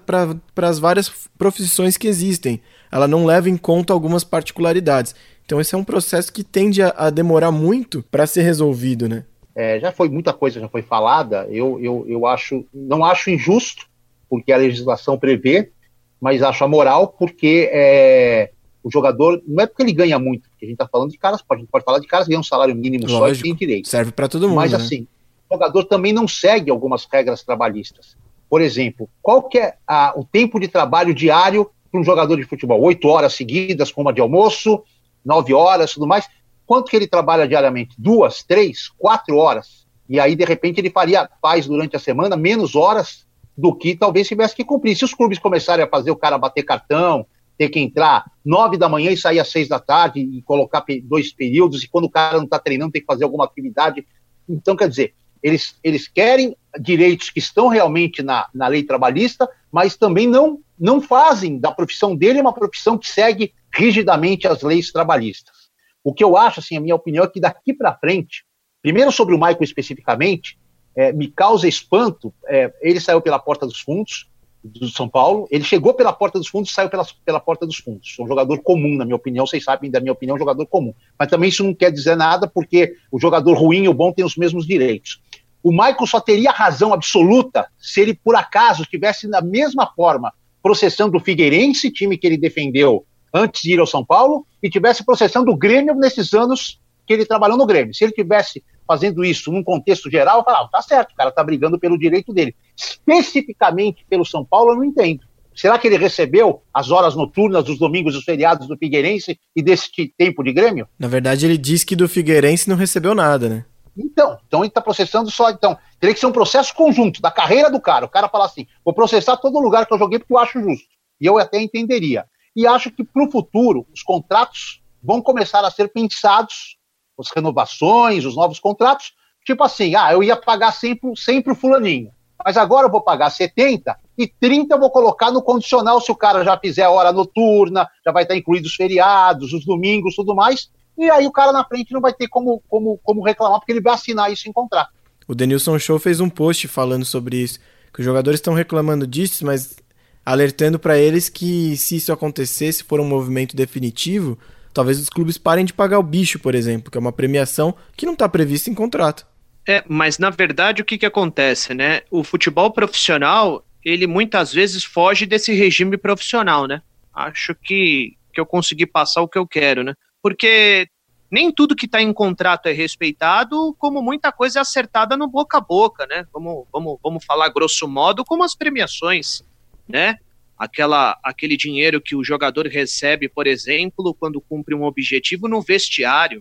[0.63, 2.61] as várias profissões que existem.
[2.91, 5.13] Ela não leva em conta algumas particularidades.
[5.45, 9.25] Então esse é um processo que tende a, a demorar muito para ser resolvido, né?
[9.57, 11.49] É, já foi muita coisa já foi falada.
[11.51, 13.87] Eu, eu, eu acho, não acho injusto
[14.31, 15.73] porque a legislação prevê,
[16.21, 18.53] mas acho a moral porque é,
[18.83, 21.41] o jogador, não é porque ele ganha muito, porque a gente está falando de caras,
[21.49, 23.55] a gente pode falar de caras que ganham um salário mínimo Lógico, só e tem
[23.55, 23.89] direito.
[23.89, 24.57] Serve para todo mundo.
[24.57, 24.79] Mas né?
[24.79, 25.07] assim,
[25.49, 28.17] o jogador também não segue algumas regras trabalhistas.
[28.49, 32.45] Por exemplo, qual que é a, o tempo de trabalho diário para um jogador de
[32.45, 32.81] futebol?
[32.83, 34.83] Oito horas seguidas, com uma de almoço,
[35.25, 36.29] nove horas, tudo mais.
[36.67, 37.95] Quanto que ele trabalha diariamente?
[37.99, 39.87] Duas, três, quatro horas.
[40.09, 43.25] E aí, de repente, ele faria, faz durante a semana menos horas
[43.57, 44.97] do que talvez tivesse que cumprir.
[44.97, 47.27] Se os clubes começarem a fazer o cara bater cartão,
[47.63, 51.33] ter que entrar nove da manhã e sair às seis da tarde e colocar dois
[51.33, 54.05] períodos, e quando o cara não está treinando tem que fazer alguma atividade.
[54.49, 59.97] Então, quer dizer, eles, eles querem direitos que estão realmente na, na lei trabalhista, mas
[59.97, 65.55] também não, não fazem da profissão dele uma profissão que segue rigidamente as leis trabalhistas.
[66.03, 68.45] O que eu acho, assim, a minha opinião é que daqui para frente,
[68.83, 70.59] primeiro sobre o Michael especificamente,
[70.97, 72.35] é, me causa espanto.
[72.49, 74.32] É, ele saiu pela porta dos fundos
[74.63, 75.47] do São Paulo.
[75.51, 78.17] Ele chegou pela porta dos fundos e saiu pela, pela porta dos fundos.
[78.21, 79.47] Um jogador comum, na minha opinião.
[79.47, 80.95] Vocês sabem da minha opinião, um jogador comum.
[81.19, 84.25] Mas também isso não quer dizer nada, porque o jogador ruim e o bom têm
[84.25, 85.21] os mesmos direitos.
[85.63, 90.33] O Michael só teria razão absoluta se ele, por acaso, estivesse da mesma forma
[90.63, 93.05] processando o Figueirense, time que ele defendeu
[93.35, 97.25] antes de ir ao São Paulo, e tivesse processando o Grêmio nesses anos que ele
[97.25, 97.95] trabalhou no Grêmio.
[97.95, 98.63] Se ele tivesse
[98.93, 102.31] fazendo isso num contexto geral, eu falava, tá certo, o cara tá brigando pelo direito
[102.31, 102.55] dele.
[102.77, 105.21] Especificamente pelo São Paulo, eu não entendo.
[105.55, 109.63] Será que ele recebeu as horas noturnas dos domingos e os feriados do Figueirense e
[109.63, 110.87] desse tempo de Grêmio?
[110.99, 113.65] Na verdade, ele diz que do Figueirense não recebeu nada, né?
[113.97, 115.51] Então, então ele está processando só.
[115.51, 118.05] Então, teria que ser um processo conjunto da carreira do cara.
[118.05, 120.87] O cara fala assim: vou processar todo lugar que eu joguei porque eu acho justo.
[121.19, 122.27] E eu até entenderia.
[122.55, 126.77] E acho que para o futuro, os contratos vão começar a ser pensados
[127.23, 129.13] as renovações, os novos contratos,
[129.45, 132.11] tipo assim, ah, eu ia pagar sempre, sempre o fulaninho,
[132.45, 136.17] mas agora eu vou pagar 70 e 30 eu vou colocar no condicional se o
[136.17, 140.35] cara já fizer a hora noturna, já vai estar incluído os feriados, os domingos, tudo
[140.35, 143.73] mais, e aí o cara na frente não vai ter como, como, como reclamar, porque
[143.73, 144.91] ele vai assinar isso em contrato.
[145.27, 147.59] O Denilson Show fez um post falando sobre isso,
[147.93, 149.77] que os jogadores estão reclamando disso, mas
[150.25, 154.39] alertando para eles que se isso acontecer, se for um movimento definitivo,
[154.73, 158.07] Talvez os clubes parem de pagar o bicho, por exemplo, que é uma premiação que
[158.07, 159.27] não está prevista em contrato.
[159.69, 162.03] É, mas na verdade o que, que acontece, né?
[162.11, 166.83] O futebol profissional, ele muitas vezes foge desse regime profissional, né?
[167.15, 169.95] Acho que, que eu consegui passar o que eu quero, né?
[170.21, 170.89] Porque
[171.31, 175.59] nem tudo que está em contrato é respeitado, como muita coisa é acertada no boca
[175.59, 176.27] a boca, né?
[176.33, 179.43] Vamos, vamos, vamos falar grosso modo como as premiações,
[179.89, 180.19] né?
[180.63, 186.41] Aquela, aquele dinheiro que o jogador recebe, por exemplo, quando cumpre um objetivo no vestiário,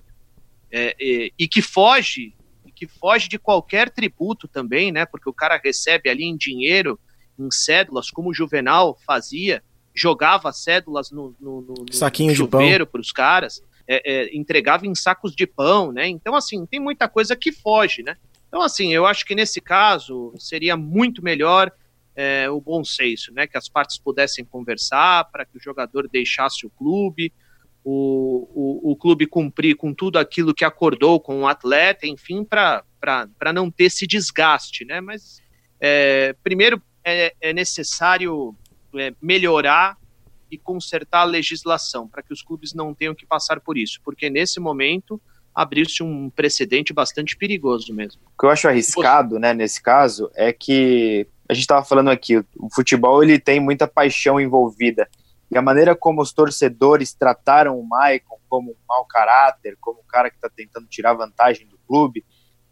[0.72, 2.36] é, é, e que foge,
[2.76, 5.08] que foge de qualquer tributo também, né?
[5.08, 7.00] Porque o cara recebe ali em dinheiro,
[7.38, 13.12] em cédulas, como o Juvenal fazia, jogava cédulas no, no, no, Saquinho chuveiro para os
[13.12, 16.08] caras, é, é, entregava em sacos de pão, né?
[16.08, 18.16] Então, assim, tem muita coisa que foge, né?
[18.48, 21.72] Então, assim, eu acho que nesse caso seria muito melhor
[22.22, 23.48] é, o bom senso, né?
[23.48, 27.34] Que as partes pudessem conversar, para que o jogador deixasse o clube,
[27.84, 32.84] o, o, o, clube cumprir com tudo aquilo que acordou com o atleta, enfim, para
[33.52, 35.02] não ter esse desgaste, né?
[35.02, 35.42] Mas
[35.80, 38.56] é, primeiro é, é necessário
[38.96, 39.98] é, melhorar
[40.52, 44.30] e consertar a legislação para que os clubes não tenham que passar por isso, porque
[44.30, 45.20] nesse momento
[45.56, 48.22] abriu-se um precedente bastante perigoso mesmo.
[48.28, 52.38] O que eu acho arriscado, né, nesse caso, é que a gente estava falando aqui,
[52.38, 55.06] o futebol ele tem muita paixão envolvida.
[55.52, 60.08] E a maneira como os torcedores trataram o Maicon como um mau caráter, como um
[60.08, 62.24] cara que está tentando tirar vantagem do clube,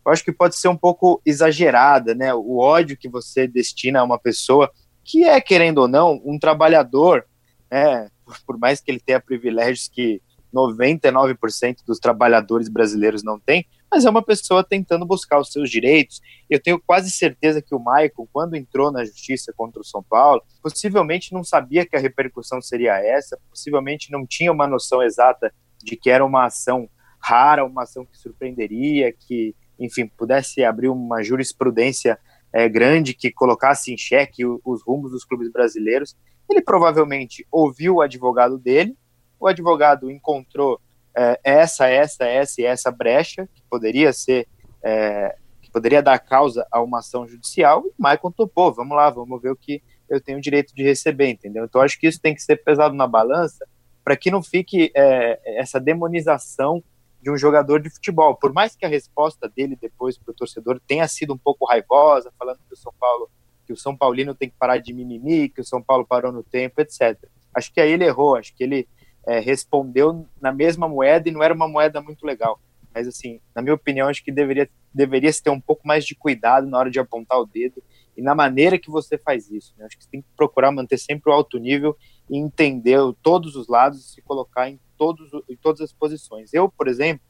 [0.06, 2.34] eu acho que pode ser um pouco exagerada, né?
[2.34, 4.72] O ódio que você destina a uma pessoa
[5.04, 7.26] que é, querendo ou não, um trabalhador,
[7.70, 8.08] né?
[8.48, 10.22] Por mais que ele tenha privilégios que
[10.56, 16.22] 99% dos trabalhadores brasileiros não têm, mas é uma pessoa tentando buscar os seus direitos.
[16.50, 20.42] Eu tenho quase certeza que o Michael, quando entrou na justiça contra o São Paulo,
[20.62, 25.96] possivelmente não sabia que a repercussão seria essa, possivelmente não tinha uma noção exata de
[25.96, 32.18] que era uma ação rara, uma ação que surpreenderia, que, enfim, pudesse abrir uma jurisprudência
[32.54, 36.16] é, grande que colocasse em xeque os rumos dos clubes brasileiros.
[36.50, 38.96] Ele provavelmente ouviu o advogado dele,
[39.40, 40.80] o advogado encontrou
[41.20, 44.48] é, essa, essa, essa e essa brecha que poderia ser,
[44.82, 49.42] é, que poderia dar causa a uma ação judicial, e Michael topou, vamos lá, vamos
[49.42, 51.66] ver o que eu tenho direito de receber, entendeu?
[51.66, 53.68] Então acho que isso tem que ser pesado na balança
[54.02, 56.82] para que não fique é, essa demonização
[57.22, 58.34] de um jogador de futebol.
[58.36, 62.32] Por mais que a resposta dele depois para o torcedor tenha sido um pouco raivosa,
[62.40, 63.30] falando que o São Paulo,
[63.68, 66.44] que o São Paulino tem que parar de mimimi, que o São Paulo parou no
[66.44, 67.18] tempo, etc.
[67.54, 68.88] Acho que aí ele errou, acho que ele
[69.28, 72.60] é, respondeu na mesma moeda e não era uma moeda muito legal.
[72.94, 76.16] Mas, assim, na minha opinião, acho que deveria, deveria se ter um pouco mais de
[76.16, 77.84] cuidado na hora de apontar o dedo
[78.18, 79.74] e na maneira que você faz isso.
[79.78, 79.86] Né?
[79.86, 81.96] Acho que você tem que procurar manter sempre o alto nível
[82.30, 86.54] e entender todos os lados e se colocar em, todos, em todas as posições.
[86.54, 87.26] Eu, por exemplo,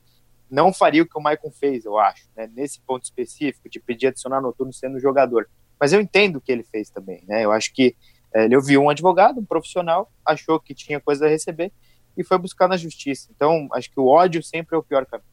[0.50, 2.50] não faria o que o Maicon fez, eu acho, né?
[2.56, 5.48] nesse ponto específico, de pedir adicionar noturno sendo jogador.
[5.80, 7.24] Mas eu entendo o que ele fez também.
[7.28, 7.46] Né?
[7.46, 7.96] Eu acho que
[8.34, 11.72] ele ouviu um advogado, um profissional, achou que tinha coisa a receber
[12.18, 13.30] e foi buscar na justiça.
[13.36, 15.28] Então, acho que o ódio sempre é o pior caminho.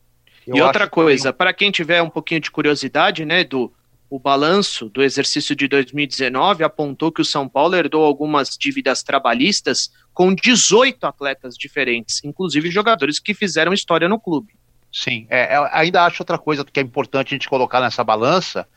[0.46, 1.38] Eu e outra coisa, que...
[1.38, 3.72] para quem tiver um pouquinho de curiosidade, né, do
[4.08, 9.90] o balanço do exercício de 2019 apontou que o São Paulo herdou algumas dívidas trabalhistas
[10.14, 14.54] com 18 atletas diferentes, inclusive jogadores que fizeram história no clube.
[14.92, 18.68] Sim, é, ainda acho outra coisa que é importante a gente colocar nessa balança,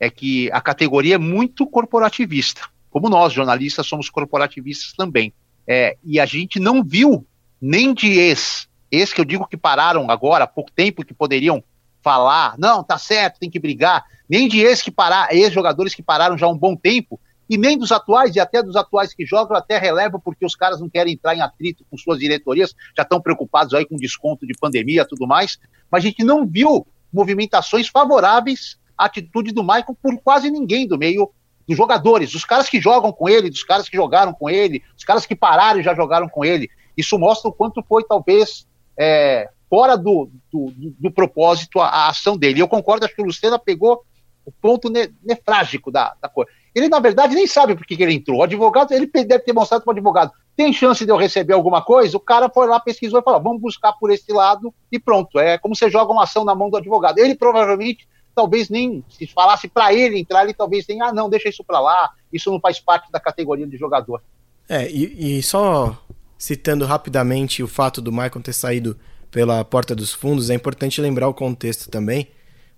[0.00, 5.32] é que a categoria é muito corporativista como nós, jornalistas, somos corporativistas também.
[5.66, 7.26] É, e a gente não viu
[7.60, 11.62] nem de ex, ex que eu digo que pararam agora, há pouco tempo, que poderiam
[12.02, 16.38] falar, não, tá certo, tem que brigar, nem de ex que parar, ex-jogadores que pararam
[16.38, 19.56] já há um bom tempo, e nem dos atuais, e até dos atuais que jogam,
[19.56, 23.20] até releva, porque os caras não querem entrar em atrito com suas diretorias, já estão
[23.20, 25.58] preocupados aí com desconto de pandemia e tudo mais,
[25.90, 30.98] mas a gente não viu movimentações favoráveis à atitude do Maicon por quase ninguém do
[30.98, 31.30] meio
[31.68, 35.04] dos jogadores, dos caras que jogam com ele, dos caras que jogaram com ele, dos
[35.04, 36.70] caras que pararam e já jogaram com ele.
[36.96, 38.66] Isso mostra o quanto foi, talvez,
[38.98, 42.60] é, fora do, do, do, propósito a, a, ação dele.
[42.60, 44.02] Eu concordo, acho que o Lucena pegou
[44.46, 46.50] o ponto ne, nefrágico da, da coisa.
[46.74, 48.38] Ele, na verdade, nem sabe por que, que ele entrou.
[48.38, 51.82] O advogado, ele deve ter mostrado para o advogado: tem chance de eu receber alguma
[51.82, 52.16] coisa?
[52.16, 55.38] O cara foi lá, pesquisou e falou: vamos buscar por esse lado e pronto.
[55.38, 57.18] É como você joga uma ação na mão do advogado.
[57.18, 58.08] Ele provavelmente
[58.38, 61.80] talvez nem, se falasse para ele entrar, ele talvez tenha, ah, não, deixa isso para
[61.80, 64.22] lá, isso não faz parte da categoria de jogador.
[64.68, 66.00] É, e, e, só
[66.38, 68.96] citando rapidamente o fato do Michael ter saído
[69.28, 72.28] pela porta dos fundos, é importante lembrar o contexto também.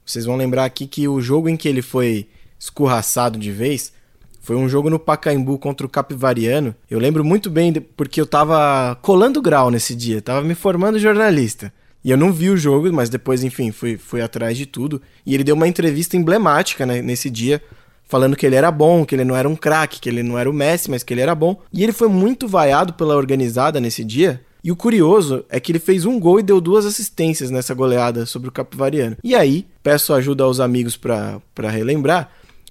[0.03, 2.27] Vocês vão lembrar aqui que o jogo em que ele foi
[2.59, 3.93] escorraçado de vez
[4.41, 6.75] foi um jogo no Pacaembu contra o Capivariano.
[6.91, 11.71] Eu lembro muito bem porque eu tava colando grau nesse dia, tava me formando jornalista.
[12.03, 15.01] E eu não vi o jogo, mas depois, enfim, fui, fui atrás de tudo.
[15.24, 17.62] E ele deu uma entrevista emblemática né, nesse dia,
[18.05, 20.48] falando que ele era bom, que ele não era um craque, que ele não era
[20.48, 21.61] o Messi, mas que ele era bom.
[21.72, 24.40] E ele foi muito vaiado pela organizada nesse dia.
[24.62, 28.26] E o curioso é que ele fez um gol e deu duas assistências nessa goleada
[28.26, 29.16] sobre o Capivariano.
[29.24, 32.30] E aí, peço ajuda aos amigos para relembrar,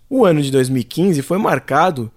[0.09, 2.11] o ano de 2015 foi marcado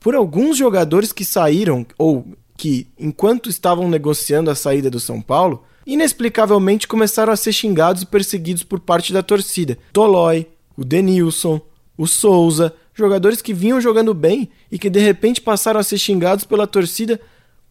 [0.00, 5.64] por alguns jogadores que saíram, ou que, enquanto estavam negociando a saída do São Paulo,
[5.88, 9.78] inexplicavelmente começaram a ser xingados e perseguidos por parte da torcida.
[9.90, 11.58] Tolói, o Denilson,
[11.96, 16.44] o Souza, jogadores que vinham jogando bem e que de repente passaram a ser xingados
[16.44, 17.18] pela torcida,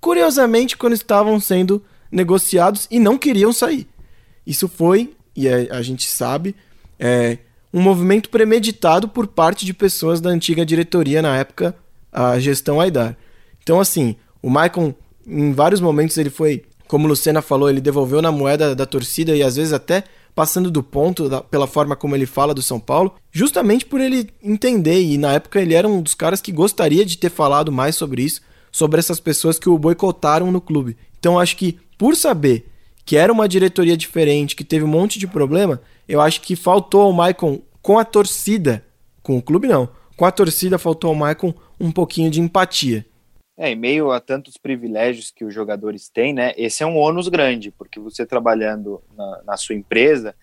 [0.01, 3.87] curiosamente quando estavam sendo negociados e não queriam sair.
[4.45, 6.55] Isso foi, e a, a gente sabe,
[6.97, 7.37] é,
[7.71, 11.75] um movimento premeditado por parte de pessoas da antiga diretoria na época,
[12.11, 13.15] a gestão Aidar.
[13.61, 14.95] Então, assim, o Maicon,
[15.27, 19.43] em vários momentos, ele foi, como Lucena falou, ele devolveu na moeda da torcida e
[19.43, 20.03] às vezes até
[20.37, 24.29] passando do ponto da, pela forma como ele fala do São Paulo, justamente por ele
[24.43, 27.95] entender, e na época ele era um dos caras que gostaria de ter falado mais
[27.95, 30.95] sobre isso, sobre essas pessoas que o boicotaram no clube.
[31.17, 32.69] Então acho que por saber
[33.03, 37.01] que era uma diretoria diferente, que teve um monte de problema, eu acho que faltou
[37.01, 38.85] ao Maicon com a torcida,
[39.23, 43.06] com o clube não, com a torcida faltou ao Maicon um pouquinho de empatia.
[43.59, 46.53] É, em meio a tantos privilégios que os jogadores têm, né?
[46.55, 50.35] Esse é um ônus grande, porque você trabalhando na, na sua empresa,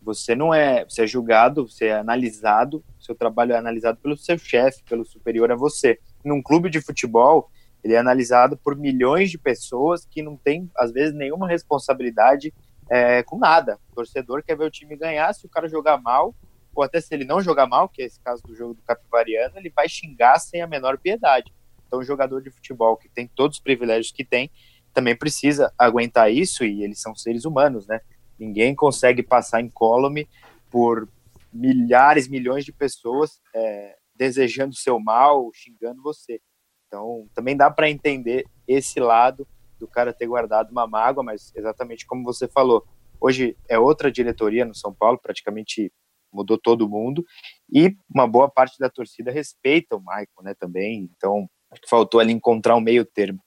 [0.00, 4.38] você não é, você é julgado, você é analisado, seu trabalho é analisado pelo seu
[4.38, 5.98] chefe, pelo superior a você.
[6.24, 7.50] Num clube de futebol,
[7.82, 12.54] ele é analisado por milhões de pessoas que não têm, às vezes, nenhuma responsabilidade
[12.88, 13.80] é, com nada.
[13.90, 16.34] O torcedor quer ver o time ganhar, se o cara jogar mal,
[16.72, 19.58] ou até se ele não jogar mal, que é esse caso do jogo do Capivariano,
[19.58, 21.52] ele vai xingar sem a menor piedade.
[21.90, 24.48] Então, o jogador de futebol que tem todos os privilégios que tem,
[24.94, 28.00] também precisa aguentar isso, e eles são seres humanos, né?
[28.38, 30.28] Ninguém consegue passar incólume
[30.70, 31.08] por
[31.52, 36.40] milhares, milhões de pessoas é, desejando seu mal, xingando você.
[36.86, 39.44] Então, também dá para entender esse lado
[39.76, 42.86] do cara ter guardado uma mágoa, mas exatamente como você falou,
[43.20, 45.92] hoje é outra diretoria no São Paulo, praticamente
[46.32, 47.24] mudou todo mundo,
[47.72, 51.10] e uma boa parte da torcida respeita o Michael, né, também.
[51.16, 53.38] Então, Acho que faltou ali encontrar um meio termo.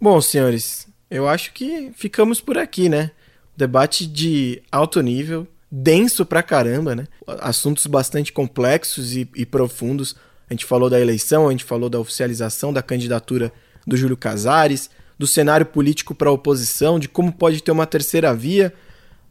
[0.00, 3.10] Bom, senhores, eu acho que ficamos por aqui, né?
[3.56, 7.06] Debate de alto nível, denso pra caramba, né?
[7.26, 10.16] Assuntos bastante complexos e, e profundos.
[10.48, 13.52] A gente falou da eleição, a gente falou da oficialização da candidatura
[13.86, 18.34] do Júlio Casares, do cenário político para a oposição, de como pode ter uma terceira
[18.34, 18.72] via.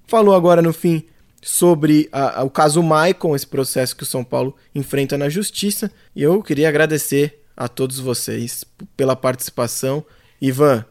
[0.08, 1.06] Falou agora no fim
[1.42, 5.92] sobre a, a, o caso Maicon, esse processo que o São Paulo enfrenta na justiça.
[6.16, 8.64] E eu queria agradecer a todos vocês
[8.96, 10.06] pela participação.
[10.42, 10.86] Ivan,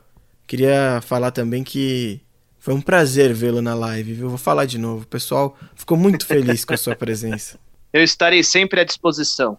[0.47, 2.21] queria falar também que
[2.59, 4.29] foi um prazer vê-lo na live, viu?
[4.29, 5.05] Vou falar de novo.
[5.05, 7.59] O pessoal ficou muito feliz com a sua presença.
[7.91, 9.57] Eu estarei sempre à disposição.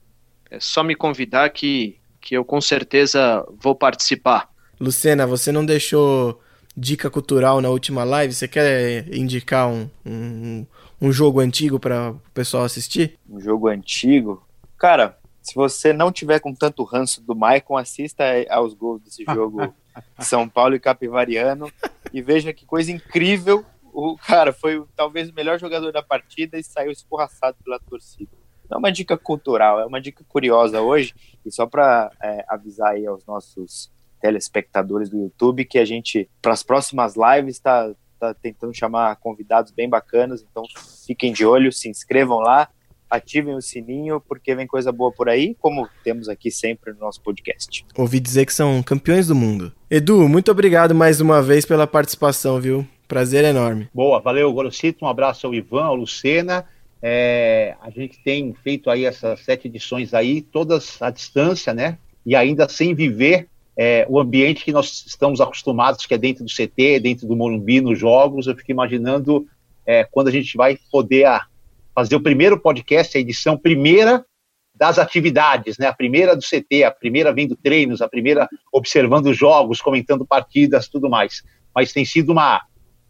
[0.52, 4.48] É só me convidar que, que eu com certeza vou participar.
[4.80, 6.40] Lucena, você não deixou
[6.78, 8.32] dica cultural na última live?
[8.32, 10.66] Você quer indicar um, um,
[11.02, 13.18] um jogo antigo para o pessoal assistir?
[13.28, 14.46] Um jogo antigo?
[14.78, 19.74] Cara, se você não tiver com tanto ranço do Maicon, assista aos gols desse jogo
[20.20, 21.72] São Paulo e Capivariano
[22.14, 23.66] e veja que coisa incrível.
[23.92, 28.32] O cara foi talvez o melhor jogador da partida e saiu escorraçado pela torcida.
[28.70, 31.14] Não é uma dica cultural, é uma dica curiosa hoje.
[31.46, 36.54] E só para é, avisar aí aos nossos telespectadores do YouTube que a gente, para
[36.54, 40.46] as próximas lives, está tá tentando chamar convidados bem bacanas.
[40.50, 40.64] Então
[41.08, 42.70] fiquem de olho, se inscrevam lá
[43.10, 47.22] ativem o sininho, porque vem coisa boa por aí, como temos aqui sempre no nosso
[47.22, 47.86] podcast.
[47.98, 49.72] Ouvi dizer que são campeões do mundo.
[49.90, 52.86] Edu, muito obrigado mais uma vez pela participação, viu?
[53.08, 53.90] Prazer enorme.
[53.94, 55.04] Boa, valeu, Gorosito.
[55.04, 56.66] Um abraço ao Ivan, ao Lucena.
[57.02, 61.98] É, a gente tem feito aí essas sete edições aí, todas à distância, né?
[62.26, 66.52] E ainda sem viver é, o ambiente que nós estamos acostumados, que é dentro do
[66.52, 68.46] CT, dentro do Morumbi, nos jogos.
[68.46, 69.48] Eu fico imaginando
[69.86, 71.46] é, quando a gente vai poder a,
[72.00, 74.26] fazer o primeiro podcast, a edição primeira
[74.74, 75.86] das atividades, né?
[75.86, 81.10] A primeira do CT, a primeira vendo treinos, a primeira observando jogos, comentando partidas, tudo
[81.10, 81.44] mais.
[81.76, 82.62] Mas tem sido uma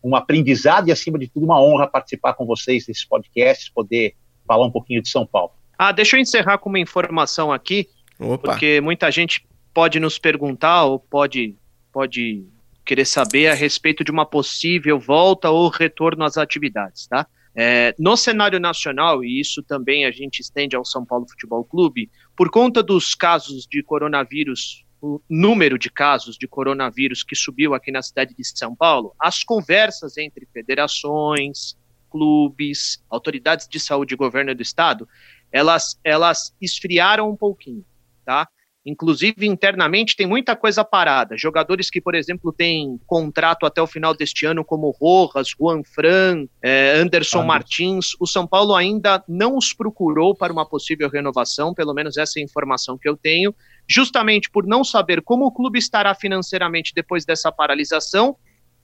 [0.04, 4.16] um aprendizado e acima de tudo uma honra participar com vocês desses podcasts, poder
[4.48, 5.52] falar um pouquinho de São Paulo.
[5.78, 8.54] Ah, deixa eu encerrar com uma informação aqui, Opa.
[8.54, 11.56] porque muita gente pode nos perguntar ou pode
[11.92, 12.48] pode
[12.84, 17.28] querer saber a respeito de uma possível volta ou retorno às atividades, tá?
[17.62, 22.10] É, no cenário nacional, e isso também a gente estende ao São Paulo Futebol Clube,
[22.34, 27.92] por conta dos casos de coronavírus, o número de casos de coronavírus que subiu aqui
[27.92, 31.78] na cidade de São Paulo, as conversas entre federações,
[32.10, 35.06] clubes, autoridades de saúde e governo do estado,
[35.52, 37.84] elas, elas esfriaram um pouquinho,
[38.24, 38.48] tá?
[38.86, 41.38] Inclusive, internamente, tem muita coisa parada.
[41.38, 46.46] Jogadores que, por exemplo, têm contrato até o final deste ano, como Rojas, Juan Fran,
[46.64, 48.16] eh, Anderson ah, Martins.
[48.20, 52.42] O São Paulo ainda não os procurou para uma possível renovação, pelo menos essa é
[52.42, 53.54] a informação que eu tenho,
[53.88, 58.38] justamente por não saber como o clube estará financeiramente depois dessa paralisação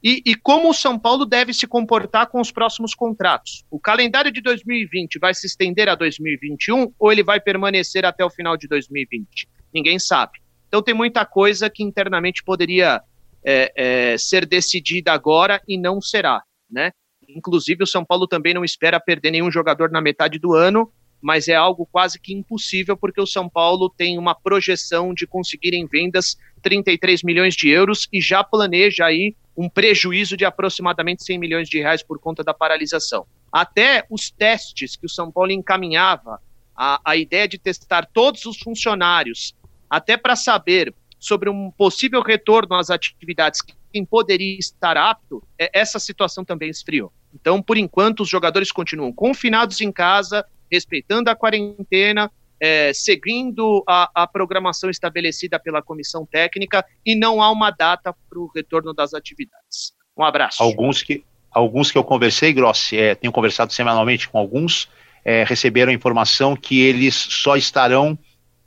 [0.04, 3.64] e, e, como o São Paulo deve se comportar com os próximos contratos.
[3.72, 8.30] O calendário de 2020 vai se estender a 2021 ou ele vai permanecer até o
[8.30, 9.48] final de 2020?
[9.76, 10.40] Ninguém sabe.
[10.68, 13.02] Então tem muita coisa que internamente poderia
[13.44, 16.92] é, é, ser decidida agora e não será, né?
[17.28, 21.48] Inclusive o São Paulo também não espera perder nenhum jogador na metade do ano, mas
[21.48, 25.86] é algo quase que impossível porque o São Paulo tem uma projeção de conseguir em
[25.86, 31.70] vendas 33 milhões de euros e já planeja aí um prejuízo de aproximadamente 100 milhões
[31.70, 33.26] de reais por conta da paralisação.
[33.52, 36.40] Até os testes que o São Paulo encaminhava,
[36.76, 39.56] a, a ideia de testar todos os funcionários,
[39.96, 43.62] até para saber sobre um possível retorno às atividades,
[43.94, 47.14] quem poderia estar apto, é, essa situação também esfriou.
[47.34, 52.30] Então, por enquanto, os jogadores continuam confinados em casa, respeitando a quarentena,
[52.60, 58.40] é, seguindo a, a, programação estabelecida pela comissão técnica e não há uma data para
[58.40, 59.94] o retorno das atividades.
[60.18, 60.62] Um abraço.
[60.62, 64.90] Alguns que, alguns que eu conversei, Grossi, é, tenho conversado semanalmente com alguns,
[65.24, 68.20] é, receberam a informação que eles só estarão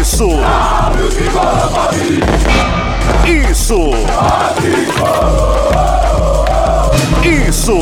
[0.03, 0.27] Isso!
[3.25, 3.89] Isso!
[7.23, 7.79] Isso!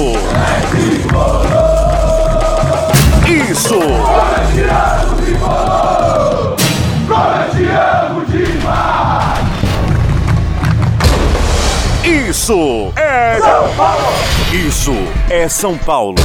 [3.26, 3.80] Isso!
[12.04, 14.14] Isso é São Paulo!
[14.54, 14.94] Isso
[15.28, 16.16] é São Paulo!